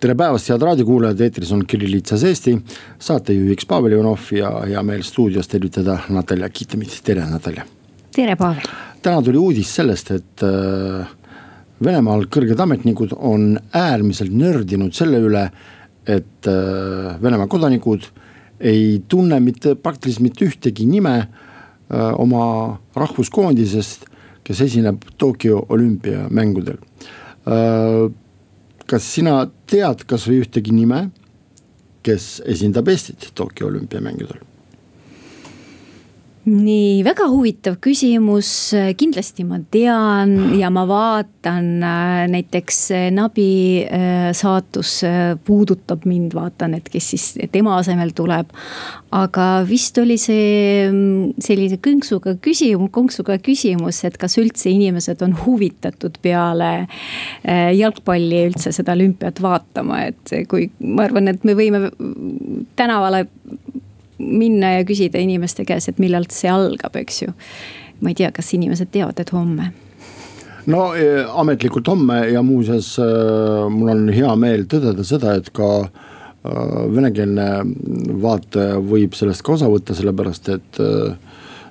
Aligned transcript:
tere 0.00 0.14
päevast, 0.16 0.48
head 0.48 0.62
raadiokuulajad, 0.64 1.20
eetris 1.26 1.50
on 1.52 1.66
Kirillitsas 1.68 2.22
Eesti, 2.24 2.54
saatejuhiks 3.04 3.66
Pavel 3.68 3.92
Ivanov 3.92 4.30
ja 4.32 4.48
hea 4.64 4.82
meel 4.86 5.02
stuudios 5.04 5.48
tervitada 5.50 5.98
Natalja 6.08 6.48
Kitemit, 6.48 6.94
tere 7.04 7.26
Natalja. 7.28 7.66
tere, 8.16 8.36
Pavel. 8.36 8.64
täna 9.02 9.20
tuli 9.22 9.36
uudis 9.38 9.74
sellest, 9.76 10.10
et 10.16 10.44
äh, 10.46 11.10
Venemaal 11.84 12.24
kõrged 12.32 12.60
ametnikud 12.60 13.12
on 13.16 13.58
äärmiselt 13.76 14.32
nördinud 14.32 14.96
selle 14.96 15.20
üle, 15.20 15.44
et 16.08 16.48
äh, 16.48 17.20
Venemaa 17.20 17.48
kodanikud 17.48 18.08
ei 18.60 19.02
tunne 19.08 19.40
mitte 19.40 19.74
praktiliselt 19.76 20.24
mitte 20.24 20.48
ühtegi 20.48 20.88
nime 20.88 21.16
äh, 21.20 22.08
oma 22.16 22.80
rahvuskoondisest, 22.96 24.08
kes 24.44 24.64
esineb 24.64 25.04
Tokyo 25.20 25.60
olümpiamängudel 25.68 26.80
kas 28.90 29.06
sina 29.06 29.44
tead 29.70 30.02
kasvõi 30.10 30.40
ühtegi 30.42 30.74
nime, 30.74 31.04
kes 32.02 32.40
esindab 32.48 32.88
Eestit 32.90 33.30
Tokyo 33.38 33.68
olümpiamängudel? 33.70 34.40
Nii 36.48 37.02
väga 37.04 37.26
huvitav 37.28 37.74
küsimus, 37.84 38.48
kindlasti 38.96 39.44
ma 39.44 39.58
tean 39.72 40.54
ja 40.56 40.70
ma 40.72 40.86
vaatan 40.88 41.66
äh, 41.84 42.22
näiteks 42.32 42.78
äh, 42.96 43.08
Nabi 43.12 43.84
äh, 43.84 44.30
saatus 44.36 45.02
puudutab 45.44 46.06
mind, 46.08 46.32
vaatan, 46.36 46.78
et 46.78 46.88
kes 46.88 47.10
siis 47.12 47.26
tema 47.52 47.76
asemel 47.76 48.14
tuleb. 48.16 48.54
aga 49.10 49.46
vist 49.68 49.98
oli 49.98 50.14
see 50.22 50.86
mm, 50.86 51.42
sellise 51.42 51.76
kõnksuga 51.82 52.36
küsimus, 52.40 52.92
konksuga 52.94 53.36
küsimus, 53.42 54.00
et 54.06 54.16
kas 54.16 54.38
üldse 54.40 54.70
inimesed 54.70 55.20
on 55.26 55.34
huvitatud 55.34 56.16
peale 56.22 56.86
jalgpalli 57.74 58.44
üldse 58.46 58.72
seda 58.72 58.94
olümpiat 58.94 59.42
vaatama, 59.42 60.04
et 60.12 60.34
kui 60.48 60.70
ma 60.78 61.08
arvan, 61.08 61.32
et 61.34 61.44
me 61.44 61.56
võime 61.58 61.88
tänavale 62.78 63.26
minna 64.20 64.76
ja 64.78 64.86
küsida 64.88 65.20
inimeste 65.20 65.64
käest, 65.68 65.88
et 65.90 66.02
millal 66.02 66.28
see 66.30 66.50
algab, 66.52 66.96
eks 67.00 67.22
ju. 67.24 67.32
ma 68.00 68.12
ei 68.12 68.16
tea, 68.16 68.30
kas 68.32 68.54
inimesed 68.56 68.92
teavad, 68.92 69.18
et 69.20 69.32
homme 69.34 69.72
no 70.70 70.90
e, 70.96 71.24
ametlikult 71.24 71.88
homme 71.88 72.20
ja 72.32 72.42
muuseas 72.44 72.94
e, 73.00 73.08
mul 73.72 73.92
on 73.92 74.06
hea 74.12 74.30
meel 74.40 74.66
tõdeda 74.70 75.04
seda, 75.06 75.34
et 75.40 75.50
ka 75.56 75.70
e, 75.80 75.90
venekeelne 76.96 77.48
vaataja 78.22 78.80
võib 78.84 79.16
sellest 79.18 79.44
ka 79.46 79.56
osa 79.56 79.70
võtta, 79.72 79.96
sellepärast 79.96 80.54
et 80.56 80.82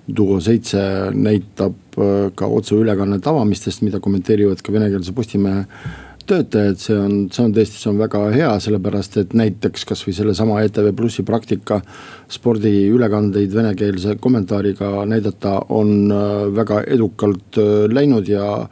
Duo 0.10 0.40
seitse 0.42 0.80
näitab 1.14 1.94
ka 2.34 2.48
otseülekannet 2.50 3.28
avamistest, 3.30 3.84
mida 3.86 4.00
kommenteerivad 4.02 4.64
ka 4.66 4.74
venekeelse 4.74 5.14
Postimehe 5.14 5.68
töötajad, 6.30 6.78
see 6.82 6.98
on, 6.98 7.16
see 7.34 7.44
on 7.44 7.54
tõesti, 7.56 7.80
see 7.82 7.90
on 7.92 8.00
väga 8.00 8.22
hea, 8.34 8.52
sellepärast 8.64 9.18
et 9.22 9.34
näiteks 9.38 9.86
kasvõi 9.90 10.14
sellesama 10.16 10.62
ETV 10.66 10.92
Plussi 10.98 11.26
praktika. 11.28 11.82
spordiülekandeid 12.30 13.54
venekeelse 13.56 14.16
kommentaariga 14.22 15.06
näidata 15.10 15.56
on 15.70 16.12
äh, 16.12 16.56
väga 16.56 16.84
edukalt 16.88 17.58
äh, 17.58 17.88
läinud 17.90 18.28
ja 18.30 18.68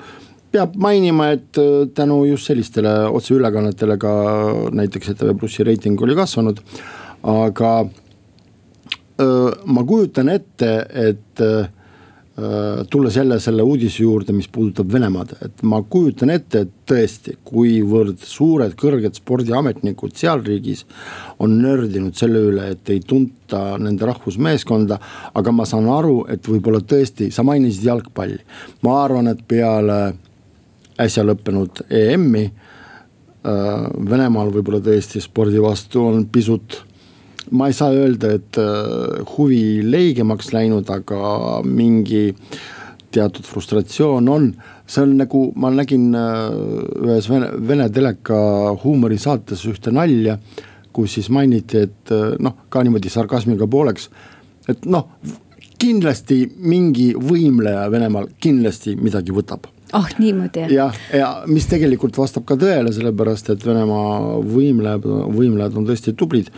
peab 0.51 0.75
mainima, 0.75 1.31
et 1.33 1.57
äh, 1.57 1.87
tänu 1.93 2.23
just 2.25 2.47
sellistele 2.47 2.93
otseülekannetele 3.09 3.97
ka 3.97 4.13
näiteks 4.71 5.09
ETV 5.09 5.33
Plussi 5.39 5.63
reiting 5.63 6.01
oli 6.01 6.15
kasvanud. 6.15 6.61
aga 7.23 7.71
öö, 9.21 9.51
ma 9.65 9.83
kujutan 9.83 10.29
ette, 10.29 10.85
et 10.93 11.41
Äh, 11.41 11.67
tulles 12.89 13.15
jälle 13.15 13.39
selle 13.39 13.63
uudise 13.65 14.03
juurde, 14.03 14.33
mis 14.33 14.47
puudutab 14.47 14.91
Venemaad, 14.93 15.31
et 15.41 15.63
ma 15.65 15.79
kujutan 15.89 16.29
ette, 16.29 16.59
et 16.67 16.73
tõesti, 16.85 17.33
kuivõrd 17.47 18.21
suured 18.21 18.75
kõrged 18.77 19.17
spordiametnikud 19.17 20.13
seal 20.17 20.43
riigis 20.45 20.83
on 21.41 21.55
nördinud 21.57 22.13
selle 22.17 22.43
üle, 22.51 22.67
et 22.75 22.91
ei 22.93 23.01
tunta 23.01 23.79
nende 23.81 24.05
rahvusmeeskonda. 24.05 24.99
aga 25.33 25.51
ma 25.51 25.65
saan 25.65 25.89
aru, 25.89 26.27
et 26.29 26.45
võib-olla 26.45 26.83
tõesti, 26.85 27.31
sa 27.31 27.43
mainisid 27.43 27.89
jalgpalli, 27.89 28.39
ma 28.85 29.01
arvan, 29.03 29.33
et 29.33 29.41
peale 29.47 30.13
äsja 31.01 31.25
lõppenud 31.25 31.87
EM-i 31.89 32.45
äh, 32.45 33.87
Venemaal 34.09 34.53
võib-olla 34.53 34.81
tõesti 34.83 35.21
spordi 35.21 35.61
vastu 35.61 36.05
on 36.05 36.25
pisut 36.29 36.83
ma 37.51 37.67
ei 37.69 37.75
saa 37.75 37.93
öelda, 37.95 38.33
et 38.37 38.57
äh, 38.61 39.21
huvi 39.35 39.83
leigemaks 39.85 40.51
läinud, 40.55 40.89
aga 40.91 41.61
mingi 41.65 42.31
teatud 43.13 43.45
frustratsioon 43.47 44.29
on. 44.29 44.49
see 44.87 45.03
on 45.03 45.17
nagu, 45.19 45.41
ma 45.59 45.67
nägin 45.73 46.13
äh, 46.15 46.53
ühes 47.03 47.27
vene, 47.27 47.49
vene 47.67 47.89
teleka 47.91 48.37
huumorisaates 48.83 49.65
ühte 49.67 49.91
nalja, 49.91 50.37
kus 50.95 51.17
siis 51.17 51.27
mainiti, 51.29 51.83
et 51.89 52.13
äh, 52.15 52.37
noh, 52.39 52.55
ka 52.71 52.83
niimoodi 52.87 53.11
sarkasmiga 53.11 53.67
pooleks, 53.67 54.07
et 54.71 54.87
noh, 54.87 55.09
kindlasti 55.77 56.45
mingi 56.57 57.11
võimleja 57.19 57.85
Venemaal 57.91 58.31
kindlasti 58.41 58.95
midagi 58.97 59.35
võtab. 59.35 59.67
Oh, 59.95 60.07
niimoodi 60.19 60.65
jah, 60.73 60.95
ja 61.15 61.27
mis 61.47 61.67
tegelikult 61.69 62.17
vastab 62.19 62.43
ka 62.47 62.57
tõele, 62.59 62.91
sellepärast 62.95 63.53
et 63.53 63.63
Venemaa 63.63 64.39
võimlejad, 64.43 65.05
võimlejad 65.35 65.77
on 65.79 65.87
tõesti 65.87 66.15
tublid 66.17 66.51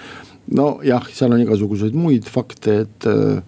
nojah, 0.56 1.06
seal 1.14 1.34
on 1.34 1.44
igasuguseid 1.44 1.96
muid 1.98 2.28
fakte, 2.30 2.82
et 2.86 3.08
äh, 3.10 3.40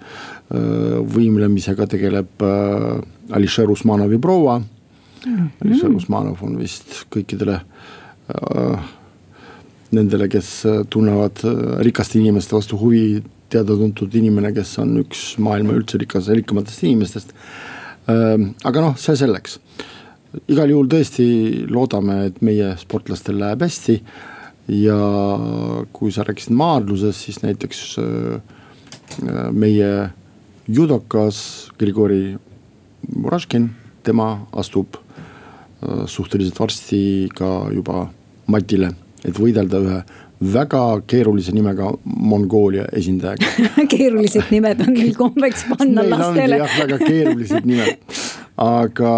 äh, 0.54 0.98
võimlemisega 1.16 1.88
tegeleb 1.90 2.46
äh, 2.46 3.36
Ališer 3.38 3.72
Usmanovi 3.72 4.20
proua 4.22 4.60
mm. 4.60 4.66
-hmm. 5.26 5.50
Ališer 5.66 5.96
Usmanov 5.96 6.44
on 6.44 6.58
vist 6.60 7.06
kõikidele 7.14 7.60
äh, 7.62 8.90
nendele, 9.92 10.30
kes 10.30 10.64
tunnevad 10.90 11.42
rikaste 11.84 12.20
inimeste 12.20 12.56
vastu 12.56 12.78
huvi, 12.78 13.24
teada-tuntud 13.50 14.14
inimene, 14.16 14.54
kes 14.54 14.78
on 14.80 14.96
üks 15.02 15.36
maailma 15.38 15.74
üldse 15.74 15.98
rikas, 15.98 16.28
rikkamatest 16.28 16.84
inimestest 16.84 17.34
aga 18.64 18.82
noh, 18.82 18.96
see 18.98 19.16
selleks 19.16 19.60
igal 20.48 20.70
juhul 20.72 20.88
tõesti 20.88 21.26
loodame, 21.68 22.26
et 22.30 22.42
meie 22.42 22.72
sportlastel 22.80 23.40
läheb 23.42 23.62
hästi 23.66 23.98
ja 24.68 24.98
kui 25.94 26.12
sa 26.12 26.26
rääkisid 26.28 26.54
maadlusest, 26.56 27.26
siis 27.26 27.42
näiteks 27.44 27.84
äh, 28.00 28.42
meie 29.52 30.10
judokas 30.68 31.72
Grigori 31.80 32.38
Muraškin, 33.16 33.70
tema 34.04 34.48
astub 34.52 34.96
äh, 34.96 36.06
suhteliselt 36.06 36.60
varsti 36.60 37.30
ka 37.36 37.70
juba 37.74 38.10
matile, 38.52 38.94
et 39.26 39.38
võidelda 39.38 39.82
ühe 39.82 40.02
väga 40.42 40.84
keerulise 41.08 41.54
nimega 41.54 41.92
Mongoolia 42.06 42.88
esindajaga 42.98 43.86
keerulised 43.94 44.50
nimed 44.50 44.82
on 44.82 44.96
neil 44.96 45.12
kombeks 45.18 45.68
panna 45.70 46.06
lastele. 46.08 46.58
jah, 46.64 46.78
väga 46.82 46.98
keerulised 47.04 47.68
nimed, 47.70 48.02
aga 48.82 49.12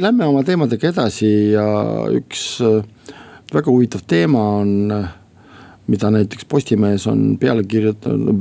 lähme 0.00 0.26
oma 0.26 0.42
teemadega 0.46 0.92
edasi 0.92 1.28
ja 1.52 1.66
üks 2.16 2.46
äh, 2.64 2.80
väga 3.52 3.70
huvitav 3.70 4.04
teema 4.08 4.42
on, 4.62 4.92
mida 5.90 6.10
näiteks 6.14 6.46
Postimehes 6.48 7.06
on 7.10 7.36
peale 7.40 7.64
kirjutanud, 7.68 8.40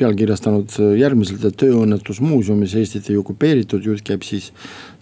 pealkirjastanud 0.00 0.72
järgmiselt, 0.96 1.44
et 1.44 1.58
tööõnnetusmuuseumis 1.60 2.76
Eestit 2.80 3.10
ei 3.12 3.18
okupeeritud, 3.20 3.84
jutt 3.84 4.04
käib 4.06 4.24
siis 4.26 4.50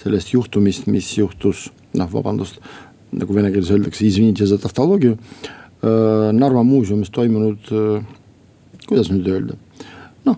sellest 0.03 0.35
juhtumist, 0.35 0.89
mis 0.91 1.13
juhtus, 1.19 1.69
noh, 1.95 2.11
vabandust, 2.11 2.59
nagu 3.15 3.37
vene 3.37 3.53
keeles 3.55 3.71
öeldakse, 3.75 4.07
Narva 6.37 6.61
muuseumis 6.67 7.09
toimunud, 7.15 7.71
kuidas 8.85 9.13
nüüd 9.15 9.31
öelda, 9.31 9.55
noh, 10.27 10.37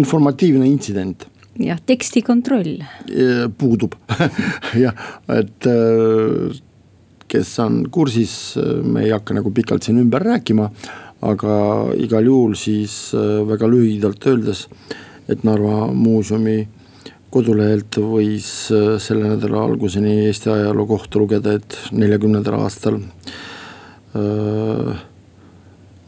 informatiivne 0.00 0.66
intsident 0.66 1.28
jah, 1.58 1.80
teksti 1.86 2.22
kontroll. 2.26 2.78
puudub 3.58 3.94
jah, 4.84 4.94
et 5.32 5.68
kes 7.30 7.58
on 7.62 7.82
kursis, 7.92 8.34
me 8.84 9.04
ei 9.06 9.12
hakka 9.14 9.34
nagu 9.36 9.50
pikalt 9.54 9.86
siin 9.86 10.00
ümber 10.02 10.24
rääkima. 10.24 10.70
aga 11.26 11.52
igal 11.96 12.26
juhul 12.28 12.52
siis 12.60 13.14
äh, 13.16 13.40
väga 13.48 13.66
lühidalt 13.72 14.26
öeldes, 14.28 14.66
et 15.32 15.46
Narva 15.48 15.86
muuseumi 15.88 16.68
kodulehelt 17.32 17.96
võis 18.04 18.68
äh, 18.70 18.98
selle 19.00 19.30
nädala 19.32 19.62
alguseni 19.64 20.12
Eesti 20.26 20.52
ajaloo 20.52 20.86
kohta 20.86 21.18
lugeda, 21.18 21.56
et 21.56 21.78
neljakümnendal 21.96 22.60
aastal 22.60 23.00
äh, 23.00 24.92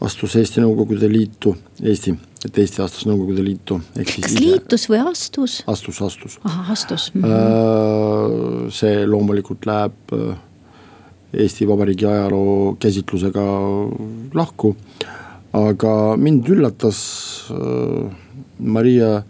astus 0.05 0.37
Eesti 0.37 0.61
Nõukogude 0.61 1.09
Liitu, 1.09 1.55
Eesti, 1.81 2.13
et 2.45 2.57
Eesti 2.61 2.81
astus 2.83 3.07
Nõukogude 3.09 3.43
Liitu. 3.43 3.79
kas 3.95 4.17
ise, 4.21 4.39
liitus 4.39 4.87
või 4.91 5.01
astus? 5.11 5.59
astus, 5.67 6.01
astus. 6.05 6.37
ahah, 6.43 6.71
astus 6.71 7.09
mm. 7.13 7.23
-hmm. 7.23 8.69
see 8.71 9.05
loomulikult 9.07 9.65
läheb 9.69 10.13
Eesti 11.33 11.67
Vabariigi 11.69 12.05
ajaloo 12.09 12.75
käsitlusega 12.79 13.43
lahku. 14.33 14.75
aga 15.53 16.15
mind 16.17 16.47
üllatas 16.49 16.99
Maria 18.59 19.23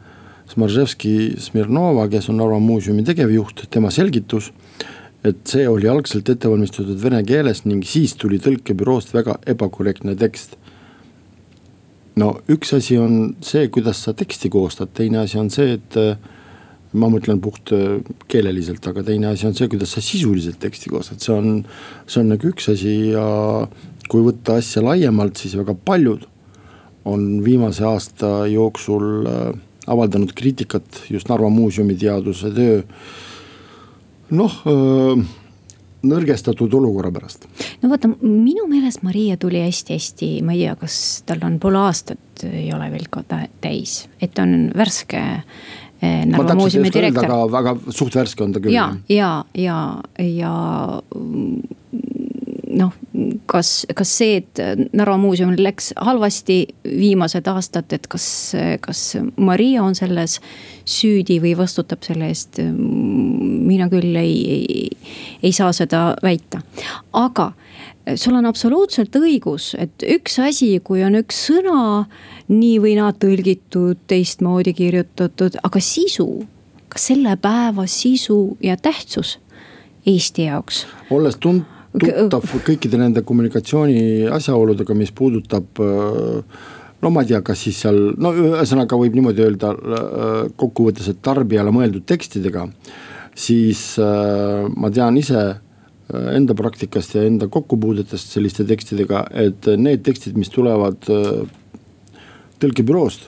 Smarževski-Smirnova, 0.50 2.08
kes 2.10 2.30
on 2.30 2.40
Narva 2.42 2.58
muuseumi 2.60 3.04
tegevjuht, 3.06 3.68
tema 3.70 3.92
selgitus 3.92 4.52
et 5.24 5.40
see 5.52 5.66
oli 5.68 5.90
algselt 5.92 6.30
ette 6.32 6.50
valmistatud 6.50 7.00
vene 7.02 7.20
keeles 7.28 7.66
ning 7.66 7.84
siis 7.88 8.16
tuli 8.20 8.40
tõlkebüroost 8.44 9.12
väga 9.16 9.36
ebakorrektne 9.52 10.16
tekst. 10.20 10.56
No 12.18 12.34
üks 12.50 12.74
asi 12.78 12.98
on 12.98 13.36
see, 13.46 13.68
kuidas 13.74 14.04
sa 14.06 14.16
teksti 14.18 14.50
koostad, 14.50 14.92
teine 14.96 15.22
asi 15.24 15.38
on 15.40 15.50
see, 15.54 15.78
et 15.78 16.00
ma 16.98 17.10
mõtlen 17.12 17.38
puht 17.44 17.74
äh, 17.76 18.00
keeleliselt, 18.32 18.86
aga 18.90 19.04
teine 19.06 19.30
asi 19.30 19.48
on 19.50 19.56
see, 19.58 19.70
kuidas 19.70 19.94
sa 19.94 20.02
sisuliselt 20.04 20.60
teksti 20.62 20.90
koostad, 20.90 21.22
see 21.22 21.36
on, 21.36 21.64
see 22.10 22.24
on 22.24 22.32
nagu 22.34 22.50
üks 22.50 22.70
asi 22.74 22.96
ja 23.14 23.26
kui 24.10 24.26
võtta 24.26 24.58
asja 24.58 24.82
laiemalt, 24.82 25.38
siis 25.38 25.54
väga 25.60 25.76
paljud 25.86 26.26
on 27.10 27.28
viimase 27.46 27.86
aasta 27.86 28.48
jooksul 28.50 29.30
äh, 29.30 29.52
avaldanud 29.90 30.34
kriitikat 30.38 31.06
just 31.10 31.30
Narva 31.30 31.50
muuseumi 31.50 31.96
teaduse 31.98 32.52
töö. 32.54 32.82
Noh 34.30 34.60
nõrgestatud 36.04 36.74
olukorra 36.80 37.12
pärast. 37.12 37.48
no 37.82 37.90
vaata, 37.92 38.12
minu 38.22 38.68
meelest 38.72 39.04
Maria 39.04 39.38
tuli 39.38 39.62
hästi-hästi, 39.66 40.32
ma 40.46 40.56
ei 40.56 40.66
tea, 40.66 40.76
kas 40.80 40.96
tal 41.28 41.44
on 41.48 41.60
pool 41.60 41.80
aastat 41.80 42.46
ei 42.48 42.70
ole 42.74 42.90
veel 42.92 43.08
ka 43.12 43.24
täis, 43.62 44.04
et 44.22 44.34
ta 44.36 44.46
on 44.48 44.70
värske 44.78 45.20
eh, 45.20 46.26
Narva 46.30 46.56
muuseumi 46.56 46.92
direktor. 46.94 47.26
aga 47.26 47.40
väga 47.52 47.76
suht 47.92 48.16
värske 48.16 48.46
on 48.46 48.56
ta 48.56 48.64
küll. 48.64 48.76
ja, 48.76 48.92
ja, 49.10 49.32
ja, 49.54 49.80
ja 50.24 50.54
noh, 52.70 52.94
kas, 53.50 53.86
kas 53.98 54.12
see, 54.20 54.40
et 54.42 54.62
Narva 54.94 55.18
muuseumil 55.22 55.62
läks 55.64 55.92
halvasti 55.98 56.60
viimased 56.86 57.48
aastad, 57.50 57.90
et 57.96 58.08
kas, 58.12 58.26
kas 58.84 59.04
Maria 59.38 59.84
on 59.84 59.98
selles 59.98 60.40
süüdi 60.90 61.40
või 61.44 61.56
vastutab 61.58 62.06
selle 62.06 62.30
eest? 62.30 62.62
mina 63.70 63.90
küll 63.92 64.16
ei, 64.18 64.36
ei, 64.54 64.86
ei 65.46 65.52
saa 65.56 65.74
seda 65.76 66.14
väita, 66.26 66.62
aga 67.18 67.52
sul 68.18 68.38
on 68.40 68.48
absoluutselt 68.50 69.16
õigus, 69.20 69.74
et 69.80 70.06
üks 70.06 70.40
asi, 70.42 70.72
kui 70.84 71.04
on 71.06 71.20
üks 71.20 71.44
sõna 71.50 72.06
nii 72.50 72.78
või 72.82 72.96
naa 73.00 73.14
tõlgitud, 73.14 74.00
teistmoodi 74.10 74.74
kirjutatud, 74.78 75.60
aga 75.64 75.82
sisu, 75.84 76.28
kas 76.90 77.10
selle 77.12 77.36
päeva 77.42 77.86
sisu 77.90 78.58
ja 78.66 78.78
tähtsus 78.78 79.38
Eesti 80.08 80.48
jaoks? 80.48 80.86
olles 81.12 81.36
tund-, 81.44 81.68
tuttav 81.98 82.46
kõikide 82.66 83.00
nende 83.02 83.24
kommunikatsiooni 83.26 84.28
asjaoludega, 84.34 84.96
mis 84.98 85.12
puudutab 85.16 85.82
äh, 85.82 86.60
no 87.02 87.12
ma 87.14 87.24
ei 87.24 87.32
tea, 87.32 87.42
kas 87.46 87.64
siis 87.66 87.80
seal, 87.86 87.98
no 88.22 88.34
ühesõnaga 88.36 89.00
võib 89.00 89.18
niimoodi 89.18 89.46
öelda 89.46 89.72
äh, 89.74 90.36
kokkuvõttes, 90.60 91.10
et 91.10 91.24
tarbijale 91.26 91.74
mõeldud 91.74 92.06
tekstidega. 92.06 92.68
siis 93.36 93.98
äh, 94.00 94.68
ma 94.76 94.92
tean 94.92 95.18
ise 95.18 95.62
enda 96.10 96.56
praktikast 96.58 97.14
ja 97.14 97.24
enda 97.24 97.48
kokkupuudetest 97.48 98.32
selliste 98.34 98.64
tekstidega, 98.66 99.28
et 99.30 99.68
need 99.78 100.02
tekstid, 100.02 100.38
mis 100.42 100.50
tulevad 100.50 101.06
tõlkebüroost 102.60 103.28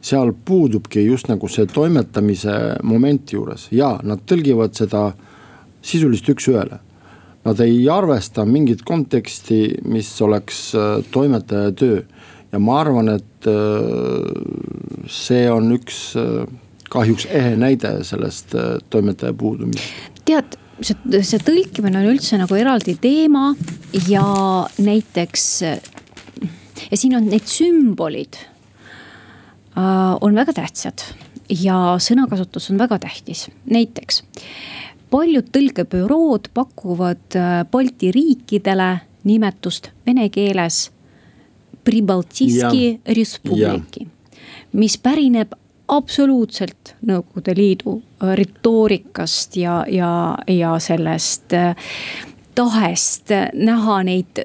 seal 0.00 0.32
puudubki 0.32 1.04
just 1.04 1.28
nagu 1.28 1.48
see 1.48 1.66
toimetamise 1.68 2.78
moment 2.88 3.32
juures 3.32 3.66
ja 3.70 3.98
nad 4.02 4.24
tõlgivad 4.24 4.72
seda 4.78 5.10
sisuliselt 5.84 6.32
üks-ühele 6.32 6.80
nad 7.46 7.60
ei 7.62 7.88
arvesta 7.90 8.44
mingit 8.48 8.82
konteksti, 8.86 9.60
mis 9.86 10.10
oleks 10.22 10.60
äh, 10.74 10.98
toimetaja 11.10 11.72
töö. 11.72 12.02
ja 12.52 12.58
ma 12.62 12.80
arvan, 12.80 13.10
et 13.10 13.48
äh, 13.50 15.06
see 15.10 15.46
on 15.50 15.72
üks 15.76 15.98
äh, 16.18 16.46
kahjuks 16.90 17.26
ehe 17.26 17.56
näide 17.58 17.98
sellest 18.06 18.54
toimetaja 18.90 19.34
puudumisest. 19.34 20.10
tead, 20.26 20.58
see, 20.80 21.22
see 21.22 21.42
tõlkimine 21.46 22.02
on 22.02 22.10
üldse 22.14 22.38
nagu 22.40 22.58
eraldi 22.58 22.96
teema 23.02 23.52
ja 24.08 24.26
näiteks 24.78 25.46
ja 25.62 26.98
siin 26.98 27.16
on 27.18 27.30
need 27.30 27.46
sümbolid 27.50 28.38
on 29.76 30.38
väga 30.38 30.54
tähtsad 30.56 31.02
ja 31.52 31.98
sõnakasutus 32.00 32.70
on 32.72 32.78
väga 32.80 32.96
tähtis, 33.02 33.46
näiteks 33.68 34.22
paljud 35.16 35.48
tõlkebürood 35.54 36.50
pakuvad 36.54 37.36
äh, 37.38 37.62
Balti 37.70 38.10
riikidele 38.12 38.90
nimetust 39.26 39.90
vene 40.06 40.28
keeles 40.32 40.90
Pribaltiski 41.86 42.98
Respubliki, 43.16 44.08
mis 44.74 44.96
pärineb 44.98 45.54
absoluutselt 45.94 46.96
Nõukogude 47.06 47.54
Liidu 47.56 47.96
äh, 47.96 48.34
retoorikast 48.42 49.56
ja, 49.60 49.78
ja, 49.88 50.10
ja 50.50 50.74
sellest 50.82 51.54
äh, 51.56 51.94
tahest 52.56 53.32
näha 53.54 54.00
neid 54.08 54.42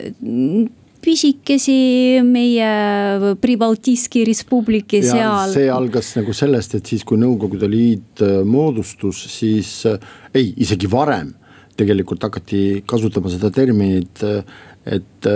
pisikesi 1.01 2.21
meie 2.25 3.35
Pribaltiski 3.41 4.23
Respubliki 4.27 5.01
seal. 5.05 5.51
see 5.53 5.69
algas 5.71 6.13
nagu 6.17 6.33
sellest, 6.35 6.77
et 6.77 6.91
siis, 6.93 7.05
kui 7.07 7.19
Nõukogude 7.21 7.69
Liit 7.69 8.21
äh, 8.23 8.41
moodustus, 8.47 9.23
siis 9.33 9.73
äh, 9.89 9.97
ei, 10.33 10.51
isegi 10.61 10.89
varem 10.91 11.33
tegelikult 11.77 12.23
hakati 12.27 12.83
kasutama 12.87 13.31
seda 13.33 13.49
terminit, 13.53 14.21
äh, 14.25 14.43
et 14.81 15.27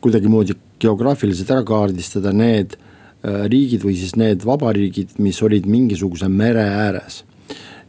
kuidagimoodi 0.00 0.54
geograafiliselt 0.80 1.50
ära 1.52 1.64
kaardistada 1.68 2.30
need 2.32 2.78
riigid 3.20 3.82
või 3.84 3.92
siis 3.98 4.14
need 4.16 4.46
vabariigid, 4.46 5.18
mis 5.20 5.36
olid 5.44 5.66
mingisuguse 5.68 6.30
mere 6.32 6.64
ääres. 6.64 7.24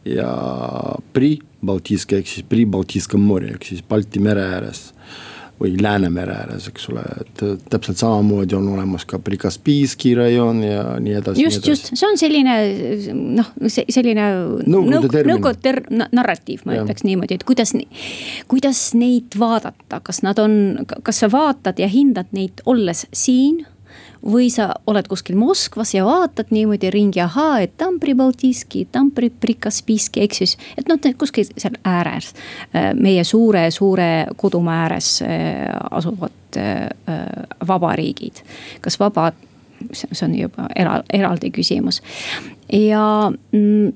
ja 0.04 0.28
Pri-Baltiiska 1.16 2.18
ehk 2.18 2.28
siis 2.28 2.44
Pri-Baltiiska 2.48 3.16
mori 3.20 3.54
ehk 3.54 3.64
siis 3.70 3.80
Balti 3.88 4.20
mere 4.20 4.44
ääres 4.52 4.90
või 5.60 5.74
Läänemere 5.82 6.32
ääres, 6.32 6.68
eks 6.70 6.88
ole, 6.88 7.02
et 7.20 7.42
täpselt 7.70 8.00
samamoodi 8.00 8.56
on 8.56 8.68
olemas 8.72 9.04
ka 9.08 9.18
Prikaspiiski 9.20 10.14
rajoon 10.16 10.62
ja 10.64 10.84
nii 11.00 11.16
edasi. 11.18 11.42
just, 11.44 11.66
just, 11.68 11.90
see 11.92 12.08
on 12.08 12.16
selline 12.20 12.54
noh, 13.36 13.50
selline 13.68 14.28
nõukogude 14.64 15.24
nõuk, 15.28 15.50
ter, 15.60 15.82
narratiiv, 15.90 16.64
ma 16.64 16.78
ja. 16.78 16.86
ütleks 16.86 17.04
niimoodi, 17.04 17.36
et 17.36 17.44
kuidas, 17.48 17.74
kuidas 18.48 18.84
neid 18.96 19.36
vaadata, 19.40 20.00
kas 20.06 20.22
nad 20.24 20.40
on, 20.40 20.86
kas 21.04 21.20
sa 21.24 21.28
vaatad 21.32 21.82
ja 21.82 21.90
hindad 21.92 22.32
neid 22.36 22.64
olles 22.70 23.04
siin 23.12 23.66
või 24.26 24.50
sa 24.52 24.70
oled 24.86 25.08
kuskil 25.08 25.36
Moskvas 25.40 25.94
ja 25.94 26.04
vaatad 26.04 26.52
niimoodi 26.52 26.90
ringi, 26.92 27.20
ahaa, 27.24 27.60
et 27.64 27.76
tam 27.80 27.98
Pribaltiski, 28.00 28.84
tam 28.92 29.10
Prikaspiski, 29.14 30.24
eks 30.26 30.42
siis. 30.42 30.56
et 30.78 30.88
noh, 30.88 31.00
kuskil 31.18 31.48
seal 31.56 31.78
ääres, 31.88 32.34
äh, 32.74 32.90
meie 32.94 33.24
suure-suure 33.24 34.10
kodumaa 34.36 34.82
ääres 34.84 35.20
äh, 35.22 35.68
asuvad 35.90 36.60
äh, 36.60 36.88
vabariigid. 37.66 38.44
kas 38.80 39.00
vaba, 39.00 39.32
see 39.92 40.26
on 40.26 40.36
juba 40.36 40.68
era-, 40.76 41.02
eraldi 41.12 41.50
küsimus 41.50 42.02
ja 42.72 43.32
mm, 43.52 43.92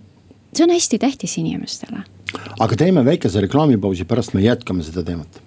see 0.55 0.65
on 0.65 0.73
hästi 0.73 0.99
tähtis 0.99 1.39
inimestele. 1.39 2.05
aga 2.61 2.77
teeme 2.77 3.05
väikese 3.05 3.41
reklaamipausi, 3.45 4.05
pärast 4.05 4.35
me 4.35 4.41
jätkame 4.41 4.83
seda 4.83 5.05
teemat 5.05 5.44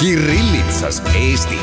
Kirillitsas 0.00 1.02
Eesti. 1.16 1.54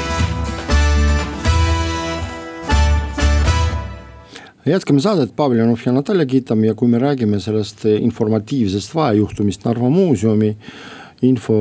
jätkame 4.65 4.99
saadet, 4.99 5.35
Pavel 5.35 5.57
Janov 5.57 5.79
ja 5.85 5.91
Natalja 5.91 6.25
Kitam 6.25 6.63
ja 6.63 6.73
kui 6.73 6.87
me 6.87 6.97
räägime 6.99 7.39
sellest 7.39 7.85
informatiivsest 7.85 8.95
vahejuhtumist 8.95 9.65
Narva 9.65 9.89
muuseumi 9.89 10.49
info 11.21 11.57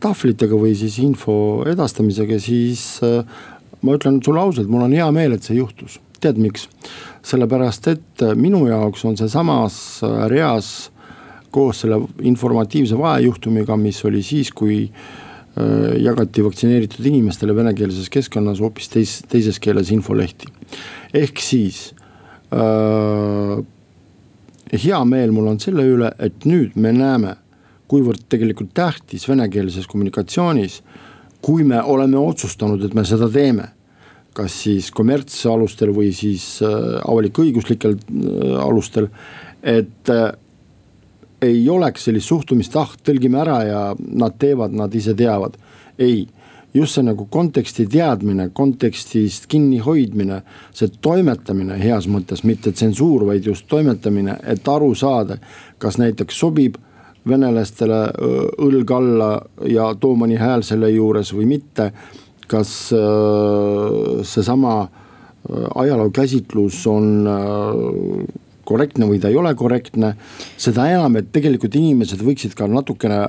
tahvlitega 0.00 0.56
või 0.56 0.72
siis 0.80 0.96
info 1.04 1.34
edastamisega, 1.68 2.38
siis 2.40 2.86
äh, 3.04 3.20
ma 3.82 3.98
ütlen 3.98 4.22
sulle 4.24 4.40
ausalt, 4.40 4.72
mul 4.72 4.86
on 4.86 4.96
hea 4.96 5.10
meel, 5.12 5.36
et 5.36 5.44
see 5.44 5.60
juhtus. 5.60 6.00
tead 6.20 6.40
miks? 6.40 6.70
sellepärast, 7.22 7.86
et 7.88 8.24
minu 8.34 8.64
jaoks 8.70 9.04
on 9.04 9.20
see 9.20 9.28
samas 9.28 9.76
reas 10.32 10.90
koos 11.52 11.82
selle 11.84 12.00
informatiivse 12.28 12.98
vahejuhtumiga, 12.98 13.76
mis 13.80 14.00
oli 14.08 14.22
siis, 14.26 14.50
kui 14.54 14.84
äh, 14.86 15.92
jagati 16.02 16.44
vaktsineeritud 16.44 17.06
inimestele 17.06 17.56
venekeelses 17.56 18.10
keskkonnas 18.12 18.62
hoopis 18.64 18.90
teis, 18.92 19.18
teises 19.28 19.60
keeles 19.62 19.92
infolehti. 19.94 20.48
ehk 21.14 21.44
siis 21.44 21.92
äh, 22.52 23.60
hea 24.72 25.04
meel 25.04 25.32
mul 25.36 25.52
on 25.52 25.60
selle 25.60 25.84
üle, 25.84 26.12
et 26.18 26.48
nüüd 26.48 26.76
me 26.76 26.92
näeme, 26.96 27.36
kuivõrd 27.92 28.24
tegelikult 28.32 28.72
tähtis 28.74 29.28
venekeelses 29.28 29.86
kommunikatsioonis, 29.86 30.80
kui 31.44 31.64
me 31.68 31.82
oleme 31.82 32.16
otsustanud, 32.16 32.84
et 32.84 32.94
me 32.94 33.04
seda 33.04 33.28
teeme 33.28 33.68
kas 34.32 34.54
siis 34.64 34.88
kommertsalustel 34.96 35.92
või 35.92 36.12
siis 36.16 36.44
äh, 36.64 36.76
avalik-õiguslikel 37.04 37.98
äh, 37.98 38.54
alustel, 38.64 39.10
et 39.62 40.08
ei 41.42 41.68
oleks 41.68 42.06
sellist 42.06 42.30
suhtumist, 42.30 42.76
ah 42.76 42.92
tõlgime 43.04 43.40
ära 43.42 43.58
ja 43.66 43.80
nad 43.98 44.38
teevad, 44.38 44.74
nad 44.76 44.94
ise 44.94 45.14
teavad. 45.18 45.58
ei, 45.98 46.26
just 46.74 46.96
see 46.96 47.04
nagu 47.04 47.26
konteksti 47.30 47.84
teadmine, 47.90 48.48
kontekstist 48.56 49.46
kinnihoidmine, 49.52 50.40
see 50.72 50.88
toimetamine 51.04 51.76
heas 51.78 52.08
mõttes, 52.08 52.44
mitte 52.48 52.72
tsensuur, 52.72 53.26
vaid 53.28 53.46
just 53.46 53.68
toimetamine, 53.68 54.38
et 54.48 54.68
aru 54.68 54.94
saada, 54.96 55.36
kas 55.78 55.98
näiteks 56.00 56.38
sobib 56.38 56.78
venelastele 57.28 58.00
õlg 58.64 58.94
alla 58.96 59.30
ja 59.68 59.92
too 60.00 60.16
mõni 60.18 60.40
hääl 60.40 60.64
selle 60.66 60.90
juures 60.90 61.34
või 61.36 61.46
mitte. 61.56 61.92
kas 62.52 62.92
seesama 64.28 64.72
ajaloo 65.74 66.10
käsitlus 66.10 66.86
on 66.86 67.24
korrektne 68.72 69.08
või 69.10 69.20
ta 69.20 69.30
ei 69.30 69.38
ole 69.38 69.54
korrektne. 69.54 70.14
seda 70.56 70.88
enam, 70.90 71.16
et 71.20 71.30
tegelikult 71.32 71.76
inimesed 71.78 72.24
võiksid 72.24 72.56
ka 72.58 72.66
natukene, 72.70 73.22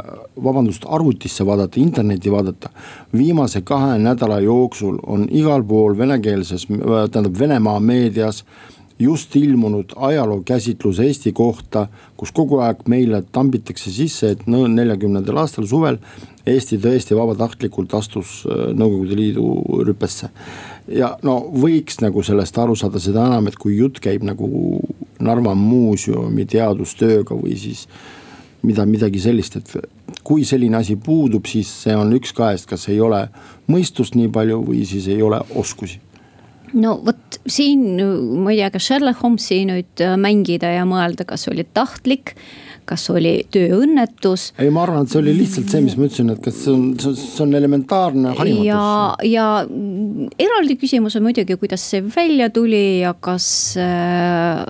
vabandust, 0.43 0.87
arvutisse 0.87 1.45
vaadata, 1.45 1.79
internetti 1.79 2.31
vaadata. 2.31 2.69
viimase 3.13 3.61
kahe 3.61 3.97
nädala 3.99 4.39
jooksul 4.39 4.99
on 5.03 5.27
igal 5.31 5.63
pool 5.63 5.97
venekeelses, 5.97 6.67
tähendab 6.67 7.39
Venemaa 7.39 7.79
meedias 7.79 8.43
just 8.99 9.35
ilmunud 9.35 9.93
ajalookäsitlus 9.95 10.99
Eesti 10.99 11.31
kohta, 11.31 11.87
kus 12.17 12.31
kogu 12.31 12.59
aeg 12.63 12.85
meile 12.87 13.23
tambitakse 13.31 13.91
sisse, 13.91 14.33
et 14.33 14.45
neljakümnendal 14.47 15.41
aastal 15.43 15.67
suvel 15.67 15.97
Eesti 16.47 16.77
tõesti 16.83 17.15
vabatahtlikult 17.17 17.93
astus 17.95 18.41
äh, 18.43 18.69
Nõukogude 18.75 19.15
Liidu 19.15 19.47
rüpesse. 19.87 20.29
Ja 20.87 21.13
no 21.23 21.37
võiks 21.53 21.99
nagu 22.03 22.23
sellest 22.25 22.57
aru 22.59 22.75
saada, 22.79 22.99
seda 22.99 23.27
enam, 23.29 23.47
et 23.47 23.57
kui 23.59 23.77
jutt 23.79 24.01
käib 24.03 24.25
nagu 24.27 24.81
Narva 25.23 25.53
muuseumi 25.55 26.45
teadustööga 26.49 27.35
või 27.37 27.55
siis 27.59 27.85
mida, 28.67 28.85
midagi 28.89 29.21
sellist, 29.23 29.55
et 29.59 30.23
kui 30.23 30.43
selline 30.47 30.79
asi 30.79 30.97
puudub, 30.99 31.47
siis 31.47 31.69
see 31.83 31.95
on 31.95 32.11
üks 32.17 32.33
kahest, 32.35 32.67
kas 32.69 32.87
ei 32.91 32.99
ole 33.03 33.25
mõistust 33.71 34.17
nii 34.19 34.31
palju 34.33 34.59
või 34.67 34.83
siis 34.87 35.07
ei 35.11 35.21
ole 35.23 35.39
oskusi. 35.59 36.01
No 36.73 36.97
vot 37.05 37.22
siin, 37.49 37.97
ma 38.43 38.53
ei 38.53 38.61
tea, 38.61 38.69
kas 38.73 38.89
Sherlock 38.89 39.23
Holmesi 39.23 39.63
nüüd 39.69 40.03
äh, 40.03 40.15
mängida 40.19 40.71
ja 40.75 40.85
mõelda, 40.89 41.27
kas 41.27 41.47
oli 41.51 41.65
tahtlik 41.73 42.35
kas 42.87 43.05
oli 43.13 43.33
tööõnnetus. 43.53 44.49
ei, 44.59 44.71
ma 44.73 44.83
arvan, 44.83 45.05
et 45.05 45.13
see 45.13 45.21
oli 45.21 45.35
lihtsalt 45.37 45.71
see, 45.71 45.83
mis 45.85 45.95
ma 45.97 46.07
ütlesin, 46.09 46.33
et 46.33 46.41
kas 46.43 46.57
see 46.65 46.73
on, 46.73 46.89
see 46.99 47.43
on 47.45 47.55
elementaarne 47.59 48.33
harimatus. 48.37 48.67
ja, 48.67 48.81
ja 49.27 49.47
eraldi 50.47 50.77
küsimus 50.81 51.15
on 51.19 51.23
muidugi, 51.27 51.57
kuidas 51.61 51.85
see 51.93 52.03
välja 52.15 52.49
tuli 52.53 52.83
ja 53.03 53.13
kas, 53.15 53.47
äh, 53.79 54.65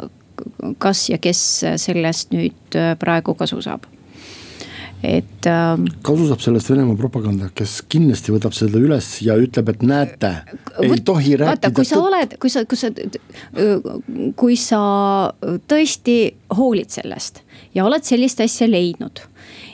kas 0.84 1.08
ja 1.10 1.20
kes 1.22 1.42
sellest 1.82 2.34
nüüd 2.36 2.77
äh, 2.77 2.94
praegu 3.01 3.38
kasu 3.39 3.62
saab 3.65 3.89
et 5.04 5.48
ähm,. 5.48 5.86
kasu 6.02 6.30
saab 6.30 6.42
sellest 6.44 6.70
Venemaa 6.72 6.96
propaganda, 6.96 7.50
kes 7.56 7.82
kindlasti 7.92 8.32
võtab 8.32 8.56
seda 8.56 8.80
üles 8.80 9.10
ja 9.26 9.36
ütleb, 9.40 9.74
et 9.74 9.84
näete, 9.84 10.32
ei 10.80 11.02
tohi 11.04 11.36
rääkida. 11.42 11.74
kui 11.76 11.88
sa 11.88 12.00
oled, 12.00 12.38
kui 12.40 12.54
sa, 12.54 12.64
kui 12.70 12.80
sa, 12.80 12.92
kui 14.40 14.58
sa 14.60 14.82
tõesti 15.68 16.18
hoolid 16.56 16.96
sellest 16.96 17.44
ja 17.76 17.84
oled 17.84 18.08
sellist 18.08 18.40
asja 18.46 18.70
leidnud. 18.70 19.26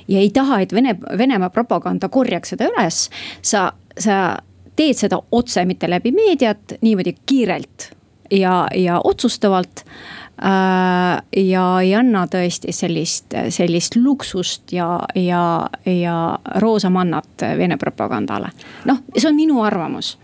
ja 0.09 0.23
ei 0.23 0.33
taha, 0.33 0.63
et 0.65 0.73
Vene, 0.73 0.97
Venemaa 0.97 1.53
propaganda 1.53 2.09
korjaks 2.09 2.55
seda 2.55 2.71
üles, 2.73 3.05
sa, 3.41 3.69
sa 3.93 4.39
teed 4.79 4.97
seda 4.97 5.21
otse, 5.31 5.65
mitte 5.69 5.89
läbi 5.91 6.11
meediat, 6.15 6.79
niimoodi 6.81 7.13
kiirelt 7.29 7.91
ja, 8.33 8.63
ja 8.73 8.97
otsustavalt 9.03 9.85
Äh, 9.85 10.18
ja 10.39 11.63
ei 11.83 11.91
anna 11.95 12.23
tõesti 12.31 12.71
sellist, 12.75 13.35
sellist 13.51 13.97
luksust 13.99 14.71
ja, 14.71 14.87
ja, 15.15 15.41
ja 15.85 16.17
roosamannat 16.63 17.43
Vene 17.59 17.77
propagandale. 17.77 18.51
noh, 18.87 19.01
see 19.17 19.27
on 19.29 19.35
minu 19.35 19.61
arvamus. 19.63 20.17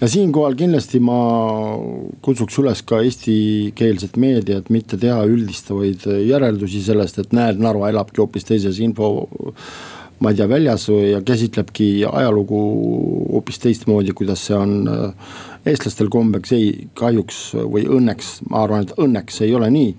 ja 0.00 0.08
siinkohal 0.08 0.58
kindlasti 0.58 1.00
ma 1.00 1.16
kutsuks 2.20 2.58
üles 2.60 2.84
ka 2.84 3.00
eestikeelset 3.00 4.16
meediat 4.20 4.68
mitte 4.70 5.00
teha 5.00 5.24
üldistavaid 5.24 6.04
järeldusi 6.26 6.82
sellest, 6.84 7.18
et 7.18 7.32
näed, 7.32 7.62
Narva 7.62 7.88
elabki 7.88 8.20
hoopis 8.20 8.44
teises 8.44 8.80
info 8.84 9.12
ma 10.22 10.30
ei 10.30 10.38
tea, 10.38 10.46
väljas 10.48 10.86
ja 10.88 11.20
käsitlebki 11.26 12.04
ajalugu 12.06 12.60
hoopis 13.32 13.58
teistmoodi, 13.62 14.14
kuidas 14.14 14.44
see 14.46 14.56
on 14.56 14.76
äh, 14.88 15.32
eestlastel 15.68 16.10
kombeks 16.12 16.52
ei, 16.56 16.88
kahjuks 16.98 17.40
või 17.54 17.86
õnneks, 17.90 18.40
ma 18.50 18.64
arvan, 18.66 18.86
et 18.86 18.94
õnneks 19.00 19.42
ei 19.46 19.54
ole 19.54 19.70
nii. 19.72 19.92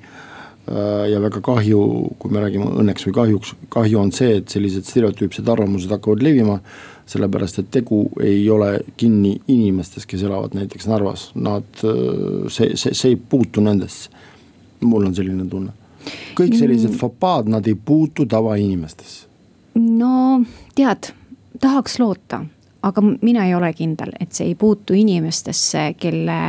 Äh, 0.63 1.05
ja 1.12 1.20
väga 1.24 1.41
kahju, 1.43 1.84
kui 2.20 2.32
me 2.32 2.43
räägime 2.43 2.70
õnneks 2.79 3.08
või 3.10 3.15
kahjuks, 3.20 3.53
kahju 3.74 4.00
on 4.00 4.13
see, 4.15 4.38
et 4.39 4.51
sellised 4.51 4.88
stereotüüpsed 4.88 5.50
arvamused 5.50 5.91
hakkavad 5.91 6.24
levima. 6.24 6.60
sellepärast, 7.05 7.58
et 7.60 7.67
tegu 7.67 8.05
ei 8.24 8.46
ole 8.50 8.77
kinni 8.96 9.34
inimestes, 9.51 10.05
kes 10.08 10.22
elavad 10.24 10.53
näiteks 10.55 10.86
Narvas, 10.88 11.25
nad, 11.36 11.67
äh, 11.84 12.48
see, 12.48 12.77
see, 12.79 12.93
see 12.96 13.10
ei 13.12 13.17
puutu 13.17 13.62
nendesse. 13.62 14.10
mul 14.79 15.05
on 15.05 15.15
selline 15.15 15.43
tunne, 15.50 15.72
kõik 16.36 16.55
sellised 16.55 16.91
mm. 16.91 16.98
fopaad, 17.00 17.51
nad 17.51 17.67
ei 17.67 17.75
puutu 17.75 18.25
tavainimestesse. 18.25 19.27
no 19.75 20.43
tead, 20.75 21.12
tahaks 21.60 22.00
loota 22.00 22.46
aga 22.83 23.01
mina 23.21 23.45
ei 23.47 23.55
ole 23.55 23.71
kindel, 23.73 24.11
et 24.19 24.31
see 24.35 24.51
ei 24.51 24.55
puutu 24.59 24.95
inimestesse, 24.97 25.93
kelle, 25.99 26.39